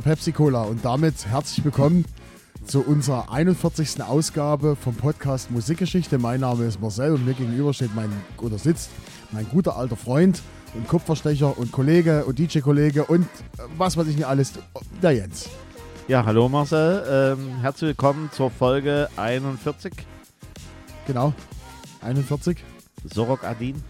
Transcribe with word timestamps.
Wieder 0.00 0.14
Pepsi 0.14 0.32
Cola. 0.32 0.62
Und 0.62 0.84
damit 0.84 1.26
herzlich 1.26 1.62
willkommen 1.62 2.06
zu 2.64 2.80
unserer 2.80 3.30
41. 3.30 4.02
Ausgabe 4.02 4.74
vom 4.76 4.94
Podcast 4.94 5.50
Musikgeschichte. 5.50 6.18
Mein 6.18 6.40
Name 6.40 6.64
ist 6.64 6.80
Marcel 6.80 7.12
und 7.12 7.26
mir 7.26 7.34
gegenüber 7.34 7.74
steht 7.74 7.94
mein 7.94 8.10
oder 8.40 8.56
sitzt 8.56 8.88
mein 9.30 9.46
guter 9.48 9.76
alter 9.76 9.96
Freund 9.96 10.40
und 10.74 10.88
Kupferstecher 10.88 11.58
und 11.58 11.70
Kollege 11.70 12.24
und 12.24 12.38
DJ-Kollege 12.38 13.04
und 13.04 13.24
äh, 13.24 13.62
was 13.76 13.96
weiß 13.96 14.06
ich 14.06 14.16
nicht 14.16 14.26
alles, 14.26 14.54
der 15.02 15.12
Jens. 15.12 15.50
Ja, 16.08 16.24
hallo 16.24 16.48
Marcel, 16.48 17.36
ähm, 17.38 17.60
herzlich 17.60 17.88
willkommen 17.88 18.30
zur 18.32 18.50
Folge 18.50 19.08
41. 19.16 19.92
Genau, 21.06 21.34
41. 22.00 22.56
Sorok 23.04 23.44
Adin. 23.44 23.82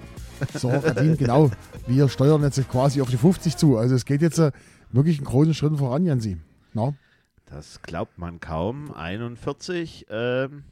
Sorok 0.55 0.87
Adin, 0.87 1.17
genau. 1.17 1.51
Wir 1.87 2.09
steuern 2.09 2.42
jetzt 2.42 2.69
quasi 2.69 3.01
auf 3.01 3.11
die 3.11 3.17
50 3.17 3.56
zu. 3.56 3.77
Also 3.77 3.95
es 3.95 4.05
geht 4.05 4.23
jetzt 4.23 4.39
äh, 4.39 4.51
wirklich 4.93 5.19
einen 5.19 5.27
großen 5.27 5.55
Schritt 5.55 5.77
voran, 5.79 6.05
Jensi. 6.05 6.39
No? 6.73 6.95
Das 7.47 7.83
glaubt 7.83 8.19
man 8.19 8.41
kaum. 8.41 8.93
41, 8.93 10.07
ähm, 10.11 10.65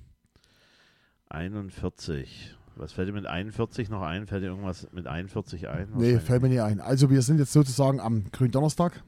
41. 1.28 2.54
Was 2.76 2.92
fällt 2.92 3.08
dir 3.08 3.12
mit 3.12 3.26
41 3.26 3.90
noch 3.90 4.02
ein? 4.02 4.26
Fällt 4.26 4.44
dir 4.44 4.48
irgendwas 4.48 4.86
mit 4.92 5.08
41 5.08 5.68
ein? 5.68 5.88
Nee, 5.96 6.18
fällt 6.20 6.42
mir 6.42 6.48
nicht 6.48 6.62
ein. 6.62 6.80
Also 6.80 7.10
wir 7.10 7.22
sind 7.22 7.38
jetzt 7.38 7.52
sozusagen 7.52 7.98
am 8.00 8.30
Gründonnerstag 8.30 9.02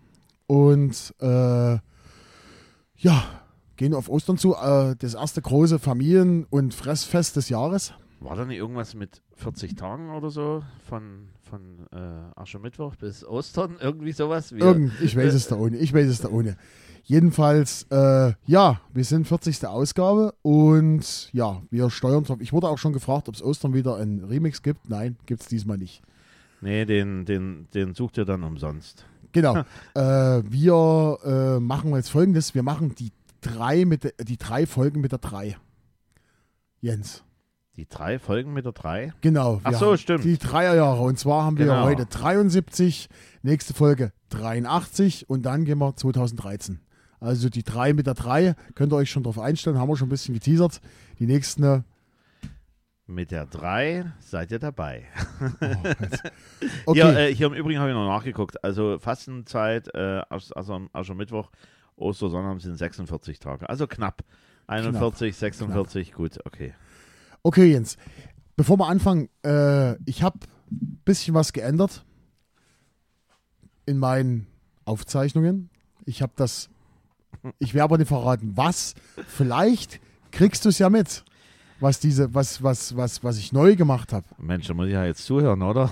und 0.48 1.14
äh, 1.20 1.78
ja, 2.96 3.24
gehen 3.76 3.94
auf 3.94 4.08
Ostern 4.08 4.36
zu. 4.36 4.56
Äh, 4.56 4.96
das 4.98 5.14
erste 5.14 5.40
große 5.40 5.78
Familien- 5.78 6.46
und 6.50 6.74
Fressfest 6.74 7.36
des 7.36 7.48
Jahres. 7.48 7.94
War 8.20 8.36
da 8.36 8.44
nicht 8.44 8.58
irgendwas 8.58 8.94
mit 8.94 9.22
40 9.36 9.76
Tagen 9.76 10.10
oder 10.10 10.30
so? 10.30 10.62
Von, 10.86 11.28
von 11.40 11.86
äh, 11.90 12.38
Aschermittwoch 12.38 12.94
bis 12.96 13.24
Ostern? 13.24 13.78
Irgendwie 13.80 14.12
sowas? 14.12 14.52
Wir, 14.52 14.62
Irgend, 14.62 14.92
ich 15.00 15.16
weiß 15.16 15.32
es 15.32 15.48
da 15.48 15.56
ohne. 15.56 15.78
Ich 15.78 15.94
weiß 15.94 16.06
es 16.06 16.20
da 16.20 16.28
ohne. 16.28 16.58
Jedenfalls, 17.04 17.86
äh, 17.90 18.34
ja, 18.44 18.80
wir 18.92 19.04
sind 19.04 19.26
40. 19.26 19.66
Ausgabe 19.66 20.34
und 20.42 21.32
ja, 21.32 21.62
wir 21.70 21.88
steuern 21.88 22.24
drauf. 22.24 22.36
Ich 22.40 22.52
wurde 22.52 22.68
auch 22.68 22.76
schon 22.76 22.92
gefragt, 22.92 23.28
ob 23.28 23.34
es 23.34 23.42
Ostern 23.42 23.72
wieder 23.72 23.96
ein 23.96 24.22
Remix 24.22 24.62
gibt. 24.62 24.90
Nein, 24.90 25.16
gibt 25.24 25.40
es 25.40 25.48
diesmal 25.48 25.78
nicht. 25.78 26.02
Nee, 26.60 26.84
den, 26.84 27.24
den, 27.24 27.68
den 27.72 27.94
sucht 27.94 28.18
ihr 28.18 28.26
dann 28.26 28.44
umsonst. 28.44 29.06
Genau. 29.32 29.56
äh, 29.94 30.42
wir 30.44 31.18
äh, 31.24 31.58
machen 31.58 31.94
jetzt 31.94 32.10
folgendes: 32.10 32.54
Wir 32.54 32.62
machen 32.62 32.94
die 32.94 33.12
drei, 33.40 33.86
mit 33.86 34.14
die 34.28 34.36
drei 34.36 34.66
Folgen 34.66 35.00
mit 35.00 35.12
der 35.12 35.20
drei. 35.20 35.56
Jens. 36.82 37.24
Die 37.80 37.88
drei 37.88 38.18
Folgen 38.18 38.52
mit 38.52 38.66
der 38.66 38.72
drei? 38.72 39.14
Genau. 39.22 39.58
Ach 39.64 39.72
so, 39.72 39.96
stimmt. 39.96 40.22
Die 40.24 40.36
Dreierjahre. 40.36 41.00
Und 41.00 41.18
zwar 41.18 41.44
haben 41.44 41.56
genau. 41.56 41.72
wir 41.72 41.84
heute 41.84 42.04
73, 42.04 43.08
nächste 43.40 43.72
Folge 43.72 44.12
83 44.28 45.30
und 45.30 45.46
dann 45.46 45.64
gehen 45.64 45.78
wir 45.78 45.96
2013. 45.96 46.80
Also 47.20 47.48
die 47.48 47.62
drei 47.62 47.94
mit 47.94 48.06
der 48.06 48.12
drei 48.12 48.54
könnt 48.74 48.92
ihr 48.92 48.96
euch 48.96 49.10
schon 49.10 49.22
drauf 49.22 49.38
einstellen, 49.38 49.78
haben 49.78 49.88
wir 49.88 49.96
schon 49.96 50.08
ein 50.08 50.10
bisschen 50.10 50.34
geteasert. 50.34 50.82
Die 51.20 51.26
nächsten. 51.26 51.62
Äh, 51.62 51.80
mit 53.06 53.30
der 53.30 53.46
3 53.46 54.12
seid 54.18 54.52
ihr 54.52 54.58
dabei. 54.58 55.06
Oh, 56.84 56.90
okay. 56.90 57.00
hier, 57.00 57.16
äh, 57.16 57.34
hier, 57.34 57.46
im 57.46 57.54
Übrigen 57.54 57.80
habe 57.80 57.88
ich 57.88 57.96
noch 57.96 58.06
nachgeguckt. 58.06 58.62
Also 58.62 58.98
Fastenzeit, 58.98 59.88
äh, 59.94 60.20
also, 60.28 60.54
also 60.92 61.14
Mittwoch, 61.14 61.50
Ostersonntag 61.96 62.60
sind 62.60 62.76
46 62.76 63.38
Tage. 63.38 63.66
Also 63.70 63.86
knapp. 63.86 64.22
41, 64.66 65.34
knapp. 65.34 65.40
46, 65.40 66.08
knapp. 66.08 66.16
gut, 66.16 66.38
okay. 66.44 66.74
Okay, 67.42 67.72
Jens. 67.72 67.96
Bevor 68.56 68.78
wir 68.78 68.88
anfangen, 68.88 69.28
äh, 69.44 69.96
ich 70.04 70.22
habe 70.22 70.38
ein 70.70 71.00
bisschen 71.04 71.34
was 71.34 71.52
geändert 71.52 72.04
in 73.86 73.98
meinen 73.98 74.46
Aufzeichnungen. 74.84 75.70
Ich 76.04 76.22
habe 76.22 76.32
das, 76.36 76.68
ich 77.58 77.74
werde 77.74 77.84
aber 77.84 77.98
nicht 77.98 78.08
verraten, 78.08 78.52
was. 78.56 78.94
Vielleicht 79.26 80.00
kriegst 80.30 80.64
du 80.64 80.68
es 80.68 80.78
ja 80.78 80.90
mit, 80.90 81.24
was 81.80 82.00
diese, 82.00 82.34
was, 82.34 82.62
was, 82.62 82.96
was, 82.96 83.24
was 83.24 83.38
ich 83.38 83.52
neu 83.52 83.76
gemacht 83.76 84.12
habe. 84.12 84.26
Mensch, 84.38 84.66
da 84.66 84.74
muss 84.74 84.86
ich 84.86 84.92
ja 84.92 85.04
jetzt 85.06 85.24
zuhören, 85.24 85.62
oder? 85.62 85.90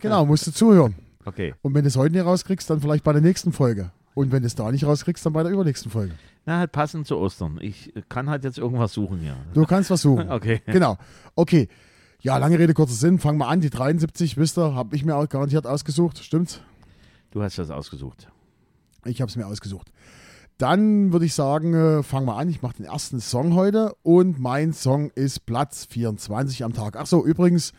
genau, 0.00 0.24
musst 0.24 0.46
du 0.46 0.52
zuhören. 0.52 0.94
Okay. 1.24 1.54
Und 1.62 1.74
wenn 1.74 1.82
du 1.82 1.88
es 1.88 1.96
heute 1.96 2.14
nicht 2.14 2.24
rauskriegst, 2.24 2.70
dann 2.70 2.80
vielleicht 2.80 3.02
bei 3.02 3.12
der 3.12 3.22
nächsten 3.22 3.52
Folge. 3.52 3.90
Und 4.16 4.32
wenn 4.32 4.40
du 4.40 4.46
es 4.46 4.54
da 4.54 4.72
nicht 4.72 4.84
rauskriegst, 4.84 5.26
dann 5.26 5.34
bei 5.34 5.42
der 5.42 5.52
übernächsten 5.52 5.90
Folge. 5.90 6.14
Na, 6.46 6.56
halt 6.56 6.72
passend 6.72 7.06
zu 7.06 7.18
Ostern. 7.18 7.58
Ich 7.60 7.92
kann 8.08 8.30
halt 8.30 8.44
jetzt 8.44 8.56
irgendwas 8.56 8.94
suchen 8.94 9.18
hier. 9.18 9.36
Du 9.52 9.66
kannst 9.66 9.90
was 9.90 10.00
suchen. 10.00 10.30
okay. 10.30 10.62
Genau. 10.64 10.96
Okay. 11.34 11.68
Ja, 12.22 12.38
lange 12.38 12.58
Rede, 12.58 12.72
kurzer 12.72 12.94
Sinn. 12.94 13.18
Fangen 13.18 13.36
wir 13.36 13.48
an. 13.48 13.60
Die 13.60 13.68
73, 13.68 14.38
wisst 14.38 14.56
ihr, 14.56 14.74
habe 14.74 14.96
ich 14.96 15.04
mir 15.04 15.16
auch 15.16 15.28
garantiert 15.28 15.66
ausgesucht. 15.66 16.24
Stimmt's? 16.24 16.62
Du 17.30 17.42
hast 17.42 17.58
das 17.58 17.70
ausgesucht. 17.70 18.28
Ich 19.04 19.20
habe 19.20 19.28
es 19.28 19.36
mir 19.36 19.46
ausgesucht. 19.46 19.92
Dann 20.56 21.12
würde 21.12 21.26
ich 21.26 21.34
sagen, 21.34 21.74
äh, 21.74 22.02
fangen 22.02 22.26
wir 22.26 22.36
an. 22.36 22.48
Ich 22.48 22.62
mache 22.62 22.76
den 22.76 22.86
ersten 22.86 23.20
Song 23.20 23.54
heute 23.54 23.94
und 24.02 24.40
mein 24.40 24.72
Song 24.72 25.10
ist 25.10 25.44
Platz 25.44 25.84
24 25.90 26.64
am 26.64 26.72
Tag. 26.72 26.96
Ach 26.96 27.06
so, 27.06 27.22
übrigens, 27.22 27.74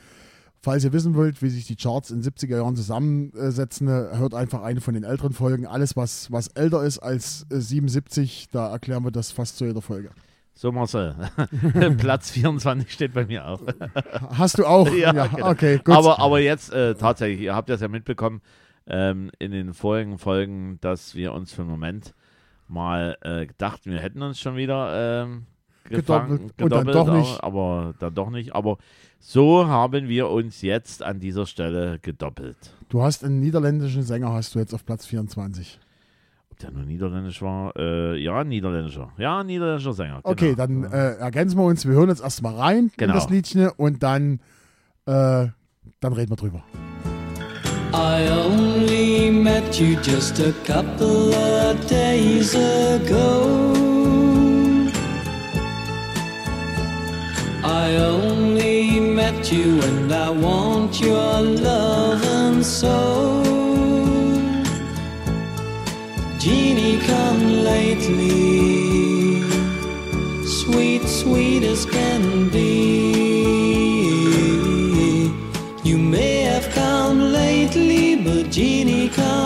Falls 0.61 0.83
ihr 0.83 0.91
wissen 0.91 1.15
wollt, 1.15 1.41
wie 1.41 1.49
sich 1.49 1.67
die 1.67 1.75
Charts 1.75 2.09
in 2.11 2.21
70er 2.21 2.57
Jahren 2.57 2.75
zusammensetzen, 2.75 3.87
hört 3.87 4.33
einfach 4.33 4.63
eine 4.63 4.81
von 4.81 4.95
den 4.95 5.03
älteren 5.03 5.33
Folgen. 5.33 5.67
Alles, 5.67 5.95
was, 5.95 6.31
was 6.31 6.47
älter 6.49 6.83
ist 6.83 6.99
als 6.99 7.45
77, 7.49 8.47
da 8.51 8.71
erklären 8.71 9.03
wir 9.03 9.11
das 9.11 9.31
fast 9.31 9.57
zu 9.57 9.65
jeder 9.65 9.81
Folge. 9.81 10.09
So, 10.55 10.71
Marcel. 10.71 11.15
Platz 11.99 12.31
24 12.31 12.91
steht 12.91 13.13
bei 13.13 13.25
mir 13.25 13.47
auch. 13.47 13.61
Hast 14.31 14.57
du 14.57 14.65
auch? 14.65 14.91
ja, 14.91 15.13
ja 15.13 15.27
genau. 15.27 15.51
okay, 15.51 15.77
gut. 15.77 15.95
Aber, 15.95 16.19
aber 16.19 16.39
jetzt 16.39 16.73
äh, 16.73 16.95
tatsächlich, 16.95 17.41
ihr 17.41 17.53
habt 17.53 17.69
das 17.69 17.79
ja 17.79 17.87
mitbekommen 17.87 18.41
ähm, 18.87 19.29
in 19.37 19.51
den 19.51 19.75
vorigen 19.75 20.17
Folgen, 20.17 20.79
dass 20.81 21.13
wir 21.13 21.33
uns 21.33 21.53
für 21.53 21.61
einen 21.61 21.69
Moment 21.69 22.15
mal 22.67 23.17
äh, 23.21 23.45
dachten, 23.59 23.91
wir 23.91 23.99
hätten 23.99 24.23
uns 24.23 24.39
schon 24.39 24.55
wieder 24.55 25.23
ähm, 25.23 25.45
gefangen, 25.89 26.51
gedoppelt, 26.55 26.57
gedoppelt, 26.57 26.87
und 26.87 26.95
dann 26.95 27.05
doch 27.05 27.13
nicht. 27.13 27.43
aber 27.43 27.93
dann 27.99 28.13
doch 28.13 28.29
nicht. 28.29 28.55
Aber 28.55 28.77
so 29.19 29.67
haben 29.67 30.07
wir 30.07 30.29
uns 30.29 30.61
jetzt 30.61 31.03
an 31.03 31.19
dieser 31.19 31.45
Stelle 31.45 31.99
gedoppelt. 31.99 32.57
Du 32.89 33.01
hast 33.01 33.23
einen 33.23 33.39
niederländischen 33.39 34.03
Sänger, 34.03 34.31
hast 34.31 34.55
du 34.55 34.59
jetzt 34.59 34.73
auf 34.73 34.85
Platz 34.85 35.05
24. 35.05 35.79
Ob 36.51 36.59
der 36.59 36.71
nur 36.71 36.83
niederländisch 36.83 37.41
war? 37.41 37.73
Äh, 37.75 38.17
ja, 38.23 38.43
niederländischer. 38.43 39.11
Ja, 39.17 39.43
niederländischer 39.43 39.93
Sänger. 39.93 40.21
Genau. 40.21 40.29
Okay, 40.29 40.55
dann 40.55 40.83
äh, 40.83 41.15
ergänzen 41.15 41.57
wir 41.57 41.65
uns. 41.65 41.85
Wir 41.85 41.93
hören 41.93 42.09
jetzt 42.09 42.21
erstmal 42.21 42.55
rein 42.55 42.91
genau. 42.97 43.13
in 43.13 43.19
das 43.19 43.29
Liedchen 43.29 43.69
und 43.69 44.01
dann, 44.03 44.39
äh, 45.05 45.47
dann 45.99 46.13
reden 46.13 46.31
wir 46.31 46.37
drüber. 46.37 46.63
I 47.93 48.27
only 48.29 49.31
met 49.31 49.79
you 49.79 49.97
just 50.01 50.39
a 50.39 50.51
couple 50.65 51.33
of 51.33 51.87
days 51.87 52.53
ago. 52.53 53.66
I 57.63 57.95
only 57.95 58.99
met 58.99 59.51
you 59.51 59.81
and 59.81 60.11
I 60.13 60.29
want 60.29 60.99
your 61.01 61.41
love 61.41 62.23
and 62.23 62.65
soul. 62.65 63.43
Genie, 66.39 66.99
come 66.99 67.63
lately, 67.63 69.41
sweet, 70.45 71.03
sweet 71.07 71.63
as 71.63 71.85
can 71.85 72.49
be. 72.49 73.37
You 75.83 75.97
may 75.97 76.41
have 76.43 76.69
come 76.69 77.31
lately, 77.31 78.15
but 78.17 78.51
Genie, 78.51 79.09
come 79.09 79.36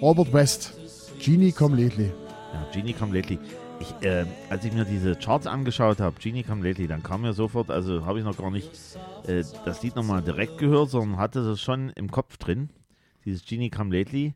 Robert 0.00 0.32
West, 0.32 0.78
Genie 1.18 1.50
Come 1.50 1.74
Lately. 1.74 2.12
Ja, 2.54 2.64
Genie 2.72 2.92
Come 2.92 3.12
Lately. 3.12 3.36
Ich, 3.80 3.92
äh, 4.06 4.24
als 4.48 4.64
ich 4.64 4.72
mir 4.72 4.84
diese 4.84 5.16
Charts 5.16 5.48
angeschaut 5.48 5.98
habe, 5.98 6.20
Genie 6.20 6.44
Come 6.44 6.64
Lately, 6.64 6.86
dann 6.86 7.02
kam 7.02 7.22
mir 7.22 7.32
sofort, 7.32 7.68
also 7.68 8.06
habe 8.06 8.20
ich 8.20 8.24
noch 8.24 8.36
gar 8.36 8.52
nicht 8.52 8.70
äh, 9.26 9.42
das 9.64 9.82
Lied 9.82 9.96
nochmal 9.96 10.22
direkt 10.22 10.58
gehört, 10.58 10.90
sondern 10.90 11.18
hatte 11.18 11.44
das 11.44 11.60
schon 11.60 11.90
im 11.90 12.12
Kopf 12.12 12.36
drin, 12.36 12.70
dieses 13.24 13.44
Genie 13.44 13.70
Come 13.70 13.96
Lately, 13.96 14.34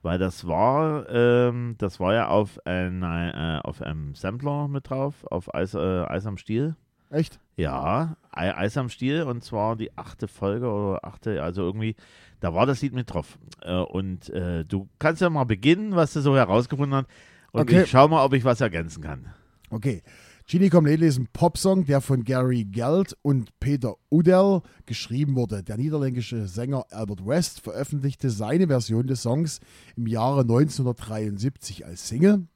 weil 0.00 0.18
das 0.18 0.46
war, 0.46 1.06
ähm, 1.10 1.74
das 1.76 2.00
war 2.00 2.14
ja 2.14 2.28
auf, 2.28 2.58
äh, 2.64 3.58
auf 3.62 3.82
einem 3.82 4.14
Sampler 4.14 4.68
mit 4.68 4.88
drauf, 4.88 5.26
auf 5.30 5.54
Eis, 5.54 5.74
äh, 5.74 6.04
Eis 6.04 6.24
am 6.24 6.38
Stiel. 6.38 6.76
Echt? 7.10 7.38
Ja, 7.56 8.16
Eis 8.32 8.78
am 8.78 8.88
Stiel 8.88 9.22
und 9.24 9.44
zwar 9.44 9.76
die 9.76 9.96
achte 9.98 10.28
Folge 10.28 10.66
oder 10.66 11.04
achte, 11.04 11.42
also 11.42 11.62
irgendwie 11.62 11.94
da 12.40 12.54
war 12.54 12.66
das 12.66 12.82
Lied 12.82 12.92
mit 12.94 13.12
drauf. 13.12 13.38
Äh, 13.62 13.76
und 13.76 14.28
äh, 14.30 14.64
du 14.64 14.88
kannst 14.98 15.22
ja 15.22 15.30
mal 15.30 15.44
beginnen, 15.44 15.96
was 15.96 16.12
du 16.12 16.20
so 16.20 16.36
herausgefunden 16.36 16.94
hast. 16.94 17.06
Und 17.52 17.62
okay. 17.62 17.82
ich 17.82 17.90
schau 17.90 18.08
mal, 18.08 18.24
ob 18.24 18.32
ich 18.34 18.44
was 18.44 18.60
ergänzen 18.60 19.02
kann. 19.02 19.26
Okay. 19.70 20.02
Genie 20.46 20.68
Come 20.68 20.90
Lately 20.90 21.06
ist 21.06 21.18
ein 21.18 21.28
Popsong, 21.32 21.86
der 21.86 22.02
von 22.02 22.22
Gary 22.22 22.64
Geld 22.64 23.16
und 23.22 23.58
Peter 23.60 23.94
Udell 24.10 24.60
geschrieben 24.84 25.36
wurde. 25.36 25.62
Der 25.62 25.78
niederländische 25.78 26.46
Sänger 26.48 26.84
Albert 26.90 27.26
West 27.26 27.60
veröffentlichte 27.60 28.28
seine 28.28 28.66
Version 28.66 29.06
des 29.06 29.22
Songs 29.22 29.60
im 29.96 30.06
Jahre 30.06 30.42
1973 30.42 31.86
als 31.86 32.08
Single. 32.08 32.46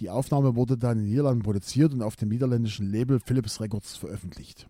Die 0.00 0.10
Aufnahme 0.10 0.56
wurde 0.56 0.76
dann 0.76 0.98
in 0.98 1.04
Niederlanden 1.04 1.44
produziert 1.44 1.92
und 1.92 2.02
auf 2.02 2.16
dem 2.16 2.28
niederländischen 2.28 2.90
Label 2.90 3.20
Philips 3.24 3.60
Records 3.60 3.96
veröffentlicht. 3.96 4.68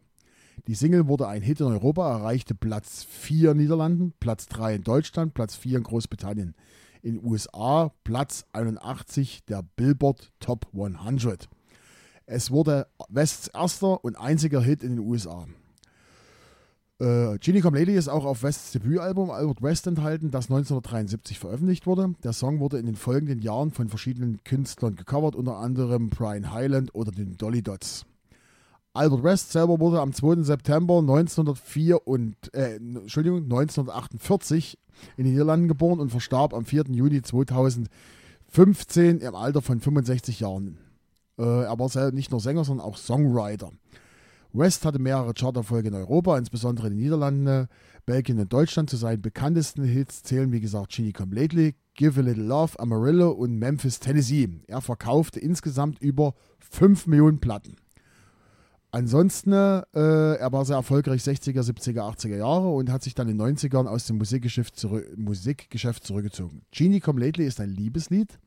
Die 0.67 0.75
Single 0.75 1.09
wurde 1.09 1.29
ein 1.29 1.43
Hit 1.43 1.61
in 1.61 1.67
Europa, 1.67 2.11
erreichte 2.11 2.55
Platz 2.55 3.05
4 3.05 3.53
in 3.53 3.59
Niederlanden, 3.59 4.13
Platz 4.21 4.47
3 4.47 4.77
in 4.77 4.83
Deutschland, 4.83 5.35
Platz 5.35 5.55
4 5.57 5.79
in 5.79 5.85
Großbritannien. 5.85 6.55
In 7.03 7.15
den 7.15 7.25
USA 7.25 7.93
Platz 8.05 8.45
81 8.53 9.45
der 9.45 9.63
Billboard 9.77 10.33
Top 10.41 10.67
100. 10.73 11.49
Es 12.27 12.51
wurde 12.51 12.87
Wests 13.09 13.49
erster 13.49 14.05
und 14.05 14.17
einziger 14.19 14.61
Hit 14.61 14.83
in 14.83 14.97
den 14.97 15.07
USA. 15.07 15.47
Äh, 17.01 17.39
Genie 17.39 17.61
Come 17.61 17.79
Lady 17.79 17.95
ist 17.95 18.09
auch 18.09 18.25
auf 18.25 18.43
Wests 18.43 18.73
Debütalbum 18.73 19.31
Albert 19.31 19.63
West 19.63 19.87
enthalten, 19.87 20.33
das 20.33 20.47
1973 20.47 21.39
veröffentlicht 21.39 21.87
wurde. 21.87 22.15
Der 22.25 22.33
Song 22.33 22.59
wurde 22.59 22.79
in 22.79 22.87
den 22.87 22.97
folgenden 22.97 23.41
Jahren 23.41 23.71
von 23.71 23.89
verschiedenen 23.89 24.43
Künstlern 24.43 24.97
gecovert, 24.97 25.37
unter 25.37 25.59
anderem 25.59 26.11
Brian 26.11 26.53
Hyland 26.53 26.95
oder 26.95 27.13
den 27.13 27.37
Dolly 27.37 27.63
Dots. 27.63 28.05
Albert 28.95 29.23
West 29.23 29.53
selber 29.53 29.79
wurde 29.81 30.01
am 30.01 30.13
2. 30.13 30.43
September 30.43 30.99
1904 30.99 32.07
und, 32.07 32.35
äh, 32.55 32.77
Entschuldigung, 32.77 33.45
1948 33.45 34.79
in 35.17 35.25
den 35.25 35.33
Niederlanden 35.35 35.69
geboren 35.69 36.01
und 36.01 36.11
verstarb 36.11 36.53
am 36.55 36.65
4. 36.65 36.85
Juni 36.91 37.23
2015 37.23 39.21
im 39.21 39.35
Alter 39.35 39.63
von 39.63 39.81
65 39.81 40.41
Jahren. 40.41 40.79
Äh, 41.39 41.65
er 41.65 41.79
war 41.79 42.11
nicht 42.13 42.31
nur 42.31 42.41
Sänger, 42.41 42.65
sondern 42.65 42.87
auch 42.87 42.97
Songwriter. 42.97 43.71
West 44.53 44.85
hatte 44.85 44.99
mehrere 44.99 45.35
Charterfolge 45.35 45.89
in 45.89 45.95
Europa, 45.95 46.39
insbesondere 46.39 46.89
in 46.89 46.95
den 46.95 47.03
Niederlanden, 47.03 47.69
Belgien 48.07 48.41
und 48.41 48.53
Deutschland. 48.53 48.89
Zu 48.89 48.97
seinen 48.97 49.21
bekanntesten 49.21 49.85
Hits 49.85 50.23
zählen, 50.23 50.51
wie 50.53 50.61
gesagt, 50.61 50.93
Genie 50.93 51.13
Come 51.13 51.35
Lately, 51.35 51.75
Give 51.95 52.19
a 52.19 52.23
Little 52.23 52.45
Love, 52.45 52.81
Amarillo 52.81 53.31
und 53.31 53.59
Memphis, 53.59 54.01
Tennessee. 54.01 54.49
Er 54.67 54.81
verkaufte 54.81 55.39
insgesamt 55.39 56.01
über 56.01 56.35
5 56.71 57.07
Millionen 57.07 57.41
Platten. 57.41 57.77
Ansonsten, 58.91 59.53
äh, 59.53 59.83
er 59.93 60.51
war 60.51 60.65
sehr 60.65 60.77
erfolgreich 60.77 61.21
60er, 61.23 61.63
70er, 61.63 62.01
80er 62.01 62.37
Jahre 62.37 62.71
und 62.71 62.91
hat 62.91 63.03
sich 63.03 63.15
dann 63.15 63.29
in 63.29 63.37
den 63.37 63.57
90ern 63.57 63.87
aus 63.87 64.07
dem 64.07 64.17
Musikgeschäft, 64.17 64.77
zurück, 64.77 65.07
Musikgeschäft 65.17 66.05
zurückgezogen. 66.05 66.63
Genie 66.71 67.01
Come 67.01 67.21
Lately 67.21 67.47
ist 67.47 67.61
ein 67.61 67.69
Liebeslied, 67.69 68.39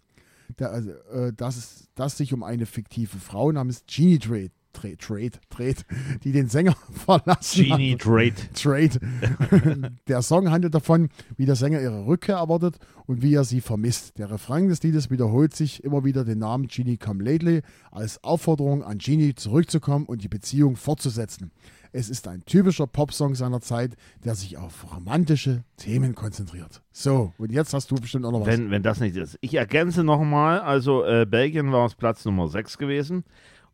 der, 0.57 0.73
äh, 1.13 1.31
das, 1.35 1.89
das 1.93 2.17
sich 2.17 2.33
um 2.33 2.41
eine 2.41 2.65
fiktive 2.65 3.19
Frau 3.19 3.51
namens 3.51 3.83
Genie 3.85 4.17
dreht. 4.17 4.51
Trade, 4.73 4.97
Trade, 4.97 5.31
Trade, 5.49 5.75
die 6.23 6.31
den 6.31 6.47
Sänger 6.47 6.75
verlassen. 6.93 7.65
Genie 7.65 7.95
Trade. 7.95 8.33
Trade. 8.53 9.91
der 10.07 10.21
Song 10.21 10.49
handelt 10.49 10.73
davon, 10.73 11.09
wie 11.37 11.45
der 11.45 11.55
Sänger 11.55 11.81
ihre 11.81 12.05
Rückkehr 12.05 12.37
erwartet 12.37 12.77
und 13.05 13.21
wie 13.21 13.33
er 13.33 13.43
sie 13.43 13.61
vermisst. 13.61 14.17
Der 14.17 14.31
Refrain 14.31 14.69
des 14.69 14.83
Liedes 14.83 15.09
wiederholt 15.09 15.55
sich 15.55 15.83
immer 15.83 16.03
wieder 16.03 16.23
den 16.23 16.39
Namen 16.39 16.67
Genie 16.67 16.97
Come 16.97 17.23
Lately 17.23 17.61
als 17.91 18.23
Aufforderung 18.23 18.83
an 18.83 18.97
Genie 18.97 19.35
zurückzukommen 19.35 20.05
und 20.05 20.23
die 20.23 20.29
Beziehung 20.29 20.75
fortzusetzen. 20.75 21.51
Es 21.93 22.09
ist 22.09 22.27
ein 22.29 22.45
typischer 22.45 22.87
Popsong 22.87 23.35
seiner 23.35 23.59
Zeit, 23.59 23.97
der 24.23 24.35
sich 24.35 24.57
auf 24.57 24.95
romantische 24.95 25.65
Themen 25.75 26.15
konzentriert. 26.15 26.81
So, 26.93 27.33
und 27.37 27.51
jetzt 27.51 27.73
hast 27.73 27.91
du 27.91 27.95
bestimmt 27.95 28.25
auch 28.25 28.31
noch 28.31 28.41
was. 28.41 28.47
Wenn, 28.47 28.71
wenn 28.71 28.81
das 28.81 29.01
nicht 29.01 29.17
ist. 29.17 29.37
Ich 29.41 29.55
ergänze 29.55 30.03
nochmal, 30.03 30.61
also 30.61 31.03
äh, 31.03 31.25
Belgien 31.25 31.73
war 31.73 31.85
es 31.85 31.95
Platz 31.95 32.23
Nummer 32.23 32.47
6 32.47 32.77
gewesen. 32.77 33.25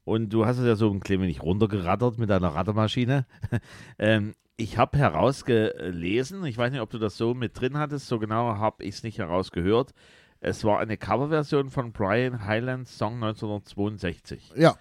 Und 0.08 0.30
du 0.30 0.46
hast 0.46 0.58
es 0.58 0.66
ja 0.66 0.78
so 0.78 0.90
ein 0.90 1.02
klein 1.02 1.20
wenig 1.20 1.44
runtergerattert 1.44 2.18
mit 2.18 2.30
deiner 2.30 2.56
Rattermaschine. 2.56 3.26
ähm, 4.00 4.36
ich 4.56 4.78
habe 4.78 4.98
herausgelesen, 4.98 6.46
ich 6.46 6.58
weiß 6.58 6.72
nicht, 6.72 6.80
ob 6.80 6.90
du 6.90 6.98
das 6.98 7.18
so 7.18 7.34
mit 7.34 7.60
drin 7.60 7.78
hattest, 7.78 8.08
so 8.08 8.18
genau 8.18 8.56
habe 8.56 8.86
ich 8.86 8.96
es 8.96 9.04
nicht 9.04 9.18
herausgehört. 9.18 9.94
Es 10.40 10.64
war 10.64 10.80
eine 10.80 10.96
Coverversion 10.96 11.70
von 11.70 11.92
Brian 11.92 12.46
Highlands 12.46 12.98
Song 12.98 13.16
1962. 13.16 14.54
Ja. 14.56 14.76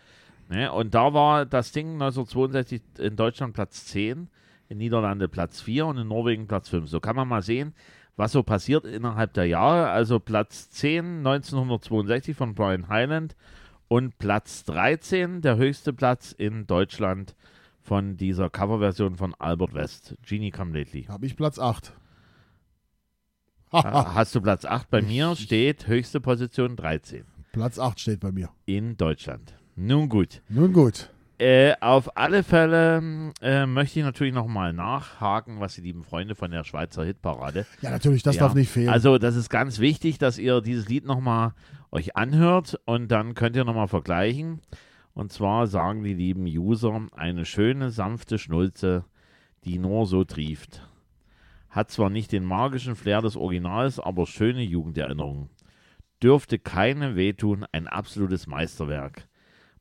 Ne, 0.48 0.70
und 0.70 0.94
da 0.94 1.12
war 1.12 1.44
das 1.44 1.72
Ding 1.72 1.94
1962 1.94 2.80
in 3.00 3.16
Deutschland 3.16 3.52
Platz 3.52 3.84
10, 3.86 4.28
in 4.68 4.78
Niederlande 4.78 5.26
Platz 5.26 5.60
4 5.60 5.86
und 5.86 5.98
in 5.98 6.06
Norwegen 6.06 6.46
Platz 6.46 6.68
5. 6.68 6.88
So 6.88 7.00
kann 7.00 7.16
man 7.16 7.26
mal 7.26 7.42
sehen, 7.42 7.74
was 8.14 8.30
so 8.30 8.44
passiert 8.44 8.84
innerhalb 8.84 9.32
der 9.32 9.46
Jahre. 9.46 9.88
Also 9.88 10.20
Platz 10.20 10.70
10 10.70 11.26
1962 11.26 12.36
von 12.36 12.54
Brian 12.54 12.88
Highland 12.88 13.34
und 13.88 14.18
Platz 14.18 14.64
13, 14.64 15.42
der 15.42 15.56
höchste 15.56 15.92
Platz 15.92 16.32
in 16.32 16.66
Deutschland 16.66 17.34
von 17.82 18.16
dieser 18.16 18.50
Coverversion 18.50 19.16
von 19.16 19.34
Albert 19.38 19.74
West, 19.74 20.16
Genie 20.26 20.50
Come 20.50 20.76
Lately. 20.76 21.04
Habe 21.04 21.26
ich 21.26 21.36
Platz 21.36 21.58
8. 21.58 21.92
Hast 23.72 24.34
du 24.34 24.40
Platz 24.40 24.64
8? 24.64 24.90
Bei 24.90 25.02
mir 25.02 25.36
steht 25.36 25.86
höchste 25.86 26.20
Position 26.20 26.76
13. 26.76 27.24
Platz 27.52 27.78
8 27.78 28.00
steht 28.00 28.20
bei 28.20 28.32
mir. 28.32 28.50
In 28.64 28.96
Deutschland. 28.96 29.54
Nun 29.76 30.08
gut. 30.08 30.42
Nun 30.48 30.72
gut. 30.72 31.10
Äh, 31.38 31.74
auf 31.80 32.16
alle 32.16 32.42
Fälle 32.42 33.32
äh, 33.42 33.66
möchte 33.66 33.98
ich 33.98 34.04
natürlich 34.04 34.32
nochmal 34.32 34.72
nachhaken, 34.72 35.60
was 35.60 35.74
die 35.74 35.82
lieben 35.82 36.02
Freunde 36.02 36.34
von 36.34 36.50
der 36.50 36.64
Schweizer 36.64 37.04
Hitparade. 37.04 37.66
Ja, 37.82 37.90
natürlich, 37.90 38.22
das 38.22 38.36
ja, 38.36 38.42
darf 38.42 38.54
nicht 38.54 38.70
fehlen. 38.70 38.88
Also, 38.88 39.18
das 39.18 39.36
ist 39.36 39.50
ganz 39.50 39.78
wichtig, 39.78 40.16
dass 40.18 40.38
ihr 40.38 40.62
dieses 40.62 40.88
Lied 40.88 41.04
nochmal 41.04 41.52
euch 41.90 42.16
anhört 42.16 42.80
und 42.86 43.08
dann 43.08 43.34
könnt 43.34 43.54
ihr 43.54 43.64
nochmal 43.64 43.88
vergleichen. 43.88 44.62
Und 45.12 45.32
zwar 45.32 45.66
sagen 45.66 46.04
die 46.04 46.14
lieben 46.14 46.46
User, 46.46 47.08
eine 47.12 47.44
schöne, 47.44 47.90
sanfte 47.90 48.38
Schnulze, 48.38 49.04
die 49.64 49.78
nur 49.78 50.06
so 50.06 50.24
trieft. 50.24 50.88
Hat 51.68 51.90
zwar 51.90 52.08
nicht 52.08 52.32
den 52.32 52.44
magischen 52.44 52.96
Flair 52.96 53.20
des 53.20 53.36
Originals, 53.36 54.00
aber 54.00 54.26
schöne 54.26 54.62
Jugenderinnerungen. 54.62 55.50
Dürfte 56.22 56.58
keine 56.58 57.16
wehtun, 57.16 57.66
ein 57.72 57.88
absolutes 57.88 58.46
Meisterwerk. 58.46 59.28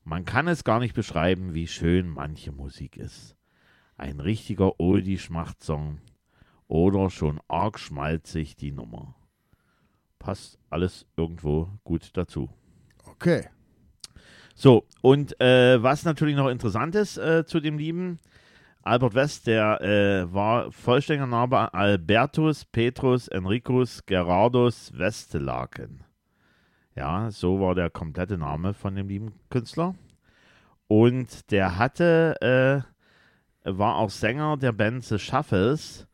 Man 0.08 0.24
kann 0.24 0.46
es 0.46 0.62
gar 0.62 0.78
nicht 0.78 0.94
beschreiben, 0.94 1.52
wie 1.52 1.66
schön 1.66 2.08
manche 2.08 2.52
Musik 2.52 2.96
ist. 2.96 3.34
Ein 3.96 4.20
richtiger 4.20 4.78
Oldie-Schmachtsong 4.78 5.98
oder 6.68 7.10
schon 7.10 7.40
arg 7.48 7.80
schmalzig 7.80 8.54
die 8.54 8.70
Nummer. 8.70 9.16
Passt 10.20 10.60
alles 10.70 11.06
irgendwo 11.16 11.70
gut 11.82 12.10
dazu. 12.16 12.48
Okay. 13.04 13.48
So, 14.54 14.86
und 15.02 15.40
äh, 15.40 15.82
was 15.82 16.04
natürlich 16.04 16.36
noch 16.36 16.50
interessant 16.50 16.94
ist 16.94 17.18
äh, 17.18 17.44
zu 17.44 17.58
dem 17.58 17.76
lieben 17.76 18.20
Albert 18.82 19.14
West, 19.14 19.48
der 19.48 19.80
äh, 19.80 20.32
war 20.32 20.70
vollständiger 20.70 21.26
Name 21.26 21.74
Albertus 21.74 22.64
Petrus 22.64 23.26
Enricus 23.26 24.06
Gerardus 24.06 24.96
Westelaken. 24.96 26.05
Ja, 26.96 27.30
so 27.30 27.60
war 27.60 27.74
der 27.74 27.90
komplette 27.90 28.38
Name 28.38 28.72
von 28.72 28.94
dem 28.94 29.08
lieben 29.08 29.34
Künstler. 29.50 29.94
Und 30.88 31.50
der 31.50 31.78
hatte, 31.78 32.84
äh, 33.64 33.70
war 33.70 33.96
auch 33.96 34.08
Sänger 34.08 34.56
der 34.56 34.72
Band 34.72 35.04
The 35.04 35.18
Shuffles, 35.18 36.06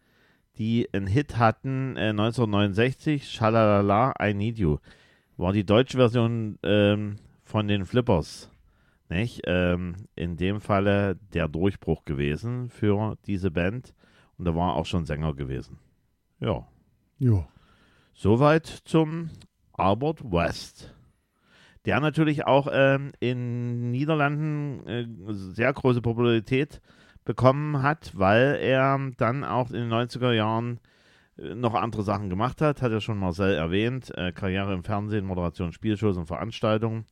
die 0.58 0.88
einen 0.92 1.06
Hit 1.06 1.38
hatten 1.38 1.96
äh, 1.96 2.08
1969, 2.10 3.30
Shalalala, 3.30 4.14
I 4.20 4.34
Need 4.34 4.58
You. 4.58 4.78
War 5.36 5.52
die 5.52 5.64
deutsche 5.64 5.98
Version 5.98 6.58
ähm, 6.64 7.16
von 7.44 7.68
den 7.68 7.84
Flippers. 7.84 8.50
Nicht? 9.08 9.42
Ähm, 9.46 10.08
in 10.16 10.36
dem 10.36 10.60
Falle 10.60 11.16
der 11.32 11.46
Durchbruch 11.46 12.04
gewesen 12.04 12.70
für 12.70 13.16
diese 13.26 13.52
Band. 13.52 13.94
Und 14.36 14.46
da 14.46 14.54
war 14.56 14.74
auch 14.74 14.86
schon 14.86 15.06
Sänger 15.06 15.34
gewesen. 15.34 15.78
Ja. 16.40 16.66
Ja. 17.18 17.46
Soweit 18.14 18.66
zum 18.66 19.30
Albert 19.82 20.22
West, 20.22 20.94
der 21.86 21.98
natürlich 21.98 22.46
auch 22.46 22.68
ähm, 22.70 23.10
in 23.18 23.90
Niederlanden 23.90 24.86
äh, 24.86 25.06
sehr 25.28 25.72
große 25.72 26.00
Popularität 26.00 26.80
bekommen 27.24 27.82
hat, 27.82 28.12
weil 28.16 28.58
er 28.60 29.10
dann 29.16 29.42
auch 29.42 29.70
in 29.70 29.88
den 29.88 29.92
90er 29.92 30.32
Jahren 30.32 30.78
äh, 31.36 31.56
noch 31.56 31.74
andere 31.74 32.04
Sachen 32.04 32.30
gemacht 32.30 32.60
hat, 32.60 32.80
hat 32.80 32.92
er 32.92 33.00
schon 33.00 33.18
Marcel 33.18 33.54
erwähnt, 33.54 34.16
äh, 34.16 34.30
Karriere 34.30 34.72
im 34.72 34.84
Fernsehen, 34.84 35.26
Moderation, 35.26 35.72
Spielshows 35.72 36.16
und 36.16 36.26
Veranstaltungen. 36.26 37.04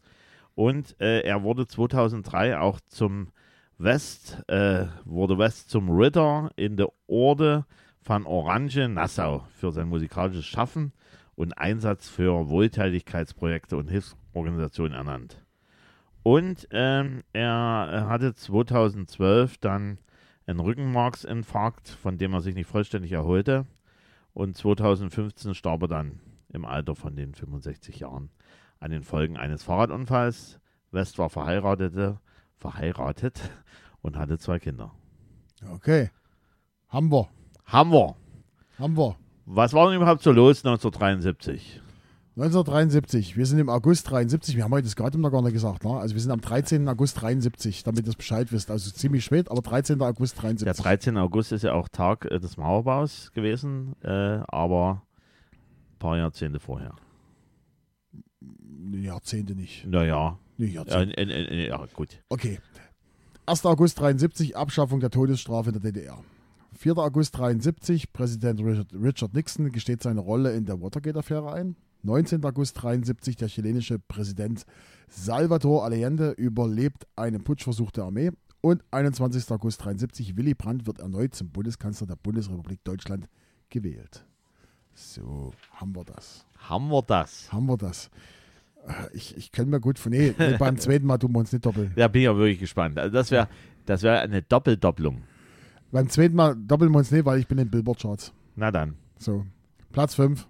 Und 0.54 0.94
äh, 1.00 1.22
er 1.22 1.42
wurde 1.42 1.66
2003 1.66 2.56
auch 2.56 2.78
zum 2.86 3.30
West, 3.78 4.44
äh, 4.46 4.86
wurde 5.04 5.38
West 5.38 5.70
zum 5.70 5.90
Ritter 5.90 6.52
in 6.54 6.76
der 6.76 6.88
Orde 7.08 7.66
von 8.00 8.26
Orange 8.26 8.86
Nassau 8.88 9.44
für 9.56 9.72
sein 9.72 9.88
musikalisches 9.88 10.46
Schaffen 10.46 10.92
und 11.40 11.56
Einsatz 11.56 12.06
für 12.06 12.50
Wohltätigkeitsprojekte 12.50 13.78
und 13.78 13.88
Hilfsorganisationen 13.88 14.92
ernannt. 14.92 15.42
Und 16.22 16.68
ähm, 16.70 17.22
er 17.32 18.04
hatte 18.10 18.34
2012 18.34 19.56
dann 19.56 19.96
einen 20.44 20.60
Rückenmarksinfarkt, 20.60 21.88
von 21.88 22.18
dem 22.18 22.34
er 22.34 22.42
sich 22.42 22.54
nicht 22.54 22.66
vollständig 22.66 23.12
erholte. 23.12 23.64
Und 24.34 24.54
2015 24.54 25.54
starb 25.54 25.80
er 25.80 25.88
dann 25.88 26.20
im 26.50 26.66
Alter 26.66 26.94
von 26.94 27.16
den 27.16 27.34
65 27.34 28.00
Jahren 28.00 28.28
an 28.78 28.90
den 28.90 29.02
Folgen 29.02 29.38
eines 29.38 29.62
Fahrradunfalls. 29.62 30.60
West 30.90 31.18
war 31.18 31.30
verheiratete, 31.30 32.20
verheiratet 32.58 33.50
und 34.02 34.18
hatte 34.18 34.38
zwei 34.38 34.58
Kinder. 34.58 34.92
Okay. 35.72 36.10
Haben 36.88 37.10
wir. 37.10 37.30
Haben 37.64 37.92
wir. 37.92 38.14
Haben 38.78 38.98
wir. 38.98 39.16
Was 39.52 39.72
war 39.72 39.88
denn 39.88 39.96
überhaupt 39.96 40.22
so 40.22 40.30
los 40.30 40.64
1973? 40.64 41.80
1973, 42.36 43.36
wir 43.36 43.44
sind 43.46 43.58
im 43.58 43.68
August 43.68 44.08
73, 44.08 44.54
wir 44.56 44.62
haben 44.62 44.70
heute 44.70 44.84
das 44.84 44.94
Datum 44.94 45.22
noch 45.22 45.32
gar 45.32 45.42
nicht 45.42 45.54
gesagt, 45.54 45.84
ne? 45.84 45.90
also 45.90 46.14
wir 46.14 46.22
sind 46.22 46.30
am 46.30 46.40
13. 46.40 46.88
August 46.88 47.20
73, 47.20 47.82
damit 47.82 48.06
ihr 48.06 48.10
es 48.10 48.16
Bescheid 48.16 48.52
wisst, 48.52 48.70
also 48.70 48.92
ziemlich 48.92 49.24
spät, 49.24 49.50
aber 49.50 49.60
13. 49.60 50.00
August 50.00 50.40
73. 50.40 50.64
Der 50.64 50.74
13. 50.74 51.16
August 51.16 51.50
ist 51.50 51.62
ja 51.62 51.72
auch 51.72 51.88
Tag 51.88 52.26
äh, 52.26 52.38
des 52.38 52.56
Mauerbaus 52.58 53.32
gewesen, 53.32 53.96
äh, 54.02 54.40
aber 54.46 55.02
ein 55.94 55.98
paar 55.98 56.16
Jahrzehnte 56.16 56.60
vorher. 56.60 56.94
Jahrzehnte 58.92 59.56
nicht. 59.56 59.84
Naja, 59.84 60.38
Nee, 60.58 60.66
ja, 60.66 60.84
Jahrzehnte. 60.84 61.20
in, 61.20 61.28
in, 61.30 61.66
ja 61.66 61.84
gut. 61.92 62.22
Okay. 62.28 62.60
1. 63.46 63.66
August 63.66 63.98
73, 63.98 64.56
Abschaffung 64.56 65.00
der 65.00 65.10
Todesstrafe 65.10 65.70
in 65.70 65.80
der 65.80 65.90
DDR. 65.90 66.22
4. 66.80 66.96
August 66.96 67.36
73, 67.36 68.10
Präsident 68.14 68.58
Richard, 68.60 68.88
Richard 68.94 69.34
Nixon 69.34 69.70
gesteht 69.70 70.02
seine 70.02 70.20
Rolle 70.20 70.54
in 70.54 70.64
der 70.64 70.80
Watergate-Affäre 70.80 71.52
ein. 71.52 71.76
19. 72.04 72.42
August 72.42 72.82
73, 72.82 73.36
der 73.36 73.48
chilenische 73.48 73.98
Präsident 73.98 74.64
Salvador 75.06 75.84
Allende 75.84 76.30
überlebt 76.30 77.06
einen 77.16 77.44
Putschversuch 77.44 77.90
der 77.90 78.04
Armee. 78.04 78.30
Und 78.62 78.82
21. 78.92 79.50
August 79.50 79.84
73, 79.84 80.38
Willy 80.38 80.54
Brandt 80.54 80.86
wird 80.86 81.00
erneut 81.00 81.34
zum 81.34 81.50
Bundeskanzler 81.50 82.06
der 82.06 82.16
Bundesrepublik 82.16 82.82
Deutschland 82.82 83.28
gewählt. 83.68 84.24
So, 84.94 85.52
haben 85.74 85.94
wir 85.94 86.04
das. 86.04 86.46
Haben 86.56 86.88
wir 86.88 87.02
das? 87.02 87.52
Haben 87.52 87.66
wir 87.66 87.76
das. 87.76 88.08
Äh, 88.86 88.92
Ich, 89.12 89.36
ich 89.36 89.52
kann 89.52 89.68
mir 89.68 89.80
gut 89.80 89.98
von. 89.98 90.12
Nee, 90.12 90.34
beim 90.58 90.78
zweiten 90.78 91.04
Mal 91.06 91.18
tun 91.18 91.32
wir 91.32 91.40
uns 91.40 91.52
nicht 91.52 91.66
doppeln. 91.66 91.92
Da 91.94 92.08
bin 92.08 92.22
ich 92.22 92.24
ja 92.24 92.34
wirklich 92.34 92.60
gespannt. 92.60 92.98
Also 92.98 93.12
das 93.12 93.30
wäre 93.30 93.48
das 93.84 94.02
wär 94.02 94.22
eine 94.22 94.40
Doppeldopplung. 94.40 95.22
Beim 95.92 96.08
zweiten 96.08 96.36
Mal 96.36 96.54
doppeln 96.56 96.92
wir 96.92 96.98
uns 96.98 97.10
nicht, 97.10 97.24
weil 97.24 97.38
ich 97.40 97.48
bin 97.48 97.58
in 97.58 97.64
den 97.66 97.70
Billboard-Charts. 97.70 98.32
Na 98.56 98.70
dann, 98.70 98.96
So, 99.18 99.44
Platz 99.92 100.14
5. 100.14 100.46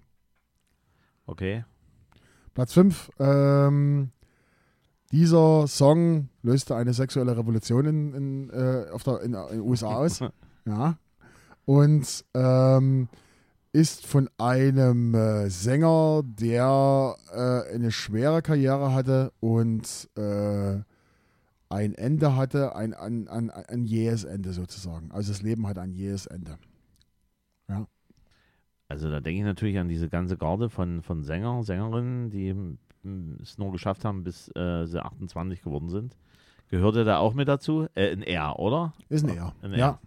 okay. 1.27 1.65
Platz 2.55 2.73
5. 2.75 3.11
Ähm, 3.19 4.11
dieser 5.13 5.67
Song 5.67 6.29
löste 6.43 6.77
eine 6.77 6.93
sexuelle 6.93 7.37
Revolution 7.37 7.87
in, 7.87 8.15
in, 8.15 8.51
äh, 8.51 8.91
auf 8.93 9.03
der, 9.05 9.21
in, 9.23 9.35
in 9.35 9.49
den 9.51 9.61
USA 9.61 9.89
aus. 9.97 10.21
Ja. 10.67 10.99
Und 11.65 12.25
ähm, 12.35 13.09
ist 13.73 14.07
von 14.07 14.29
einem 14.37 15.15
äh, 15.15 15.49
Sänger, 15.49 16.23
der 16.23 17.17
äh, 17.33 17.75
eine 17.75 17.91
schwere 17.91 18.43
Karriere 18.43 18.93
hatte 18.93 19.33
und 19.41 20.11
äh, 20.17 20.81
ein 21.71 21.95
Ende 21.95 22.37
hatte, 22.37 22.75
ein, 22.77 22.93
ein, 22.95 23.29
ein, 23.29 23.51
ein 23.51 23.85
jähes 23.85 24.25
Ende 24.25 24.53
sozusagen. 24.53 25.11
Also 25.13 25.33
das 25.33 25.41
Leben 25.43 25.67
hatte 25.67 25.81
ein 25.81 25.93
jähes 25.93 26.27
Ende. 26.27 26.59
Also 28.89 29.09
da 29.09 29.21
denke 29.21 29.39
ich 29.39 29.45
natürlich 29.45 29.79
an 29.79 29.89
diese 29.89 30.09
ganze 30.09 30.37
Garde 30.37 30.69
von, 30.69 31.01
von 31.03 31.23
Sänger, 31.23 31.63
Sängerinnen, 31.63 32.31
die 32.31 32.55
es 33.41 33.57
nur 33.57 33.71
geschafft 33.71 34.05
haben, 34.05 34.25
bis 34.25 34.49
äh, 34.57 34.85
sie 34.87 35.01
28 35.03 35.63
geworden 35.63 35.89
sind. 35.89 36.17
Gehört 36.71 36.97
er 36.97 37.05
da 37.05 37.19
auch 37.19 37.35
mit 37.35 37.47
dazu? 37.47 37.87
Äh, 37.95 38.11
ein 38.13 38.23
R, 38.25 38.59
oder? 38.59 38.93
Ist 39.09 39.25
ein 39.25 39.37
Er. 39.37 39.55
Ein 39.63 39.75
Ja. 39.75 40.01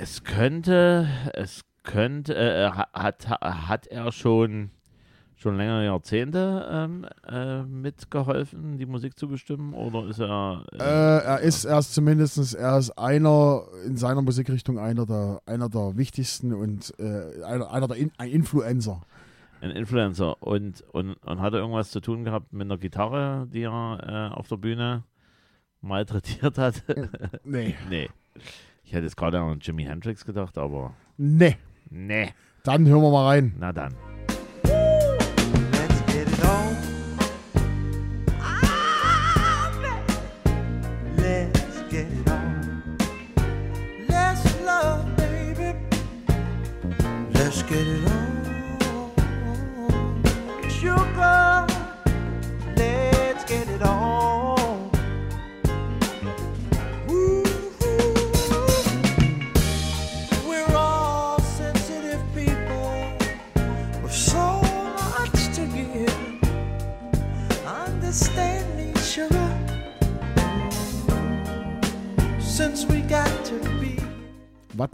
Es 0.00 0.24
könnte, 0.24 1.08
es 1.34 1.64
könnte, 1.84 2.34
äh, 2.34 2.70
ha- 2.70 2.88
hat, 2.92 3.28
ha- 3.28 3.68
hat 3.68 3.86
er 3.86 4.10
schon, 4.10 4.70
schon 5.38 5.56
längere 5.58 5.84
Jahrzehnte 5.84 6.66
ähm, 6.70 7.06
äh, 7.28 7.62
mitgeholfen, 7.62 8.78
die 8.78 8.86
Musik 8.86 9.18
zu 9.18 9.28
bestimmen? 9.28 9.74
Oder 9.74 10.06
ist 10.08 10.18
er. 10.18 10.64
Äh, 10.72 10.78
er 10.78 11.40
ist 11.40 11.64
erst 11.64 11.94
zumindest, 11.94 12.54
er 12.54 12.78
ist 12.78 12.90
einer 12.98 13.62
in 13.86 13.96
seiner 13.96 14.22
Musikrichtung 14.22 14.78
einer 14.78 15.04
der, 15.06 15.42
einer 15.46 15.68
der 15.68 15.96
wichtigsten 15.96 16.54
und 16.54 16.92
äh, 16.98 17.42
einer, 17.44 17.70
einer 17.70 17.86
der 17.88 17.96
In 17.98 18.10
ein 18.16 18.30
Influencer. 18.30 19.02
ein 19.60 19.70
Influencer 19.70 20.42
und, 20.42 20.82
und, 20.92 21.14
und 21.24 21.40
hat 21.40 21.52
er 21.52 21.60
irgendwas 21.60 21.90
zu 21.90 22.00
tun 22.00 22.24
gehabt 22.24 22.52
mit 22.52 22.62
einer 22.66 22.78
Gitarre, 22.78 23.46
die 23.52 23.62
er 23.62 24.30
äh, 24.32 24.34
auf 24.34 24.48
der 24.48 24.56
Bühne 24.56 25.02
malträtiert 25.82 26.56
hat? 26.58 26.82
Nee. 27.44 27.74
nee. 27.90 28.08
Ich 28.84 28.92
hätte 28.92 29.04
jetzt 29.04 29.16
gerade 29.16 29.38
an 29.38 29.58
Jimi 29.60 29.84
Hendrix 29.84 30.24
gedacht, 30.24 30.56
aber 30.56 30.94
Nee. 31.18 31.56
nee. 31.90 32.30
Dann 32.64 32.86
hören 32.86 33.02
wir 33.02 33.10
mal 33.10 33.26
rein. 33.26 33.54
Na 33.58 33.72
dann. 33.72 33.94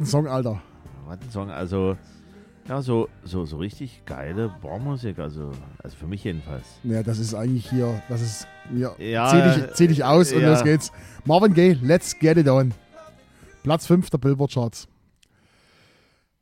Ein 0.03 0.07
Song, 0.07 0.27
Alter. 0.27 0.61
Was 1.07 1.21
ein 1.21 1.31
Song, 1.31 1.51
also. 1.51 1.97
Ja, 2.69 2.81
so, 2.81 3.09
so, 3.25 3.45
so 3.45 3.57
richtig 3.57 4.05
geile 4.07 4.49
Barmusik, 4.63 5.19
also, 5.19 5.51
also 5.83 5.97
für 5.97 6.07
mich 6.07 6.23
jedenfalls. 6.23 6.65
Ja, 6.85 7.03
das 7.03 7.19
ist 7.19 7.35
eigentlich 7.35 7.69
hier, 7.69 8.01
das 8.09 8.23
ist, 8.23 8.47
ja, 8.73 8.93
Ja, 8.99 9.29
zieh, 9.29 9.61
dich, 9.61 9.75
zieh 9.75 9.89
dich 9.89 10.05
aus 10.05 10.33
und 10.33 10.43
ja. 10.43 10.51
los 10.53 10.63
geht's. 10.63 10.93
Marvin 11.25 11.55
Gaye, 11.55 11.77
Let's 11.83 12.17
Get 12.17 12.37
It 12.37 12.49
On. 12.49 12.73
Platz 13.65 13.87
5 13.87 14.11
der 14.11 14.19
Billboard 14.19 14.53
Charts. 14.53 14.87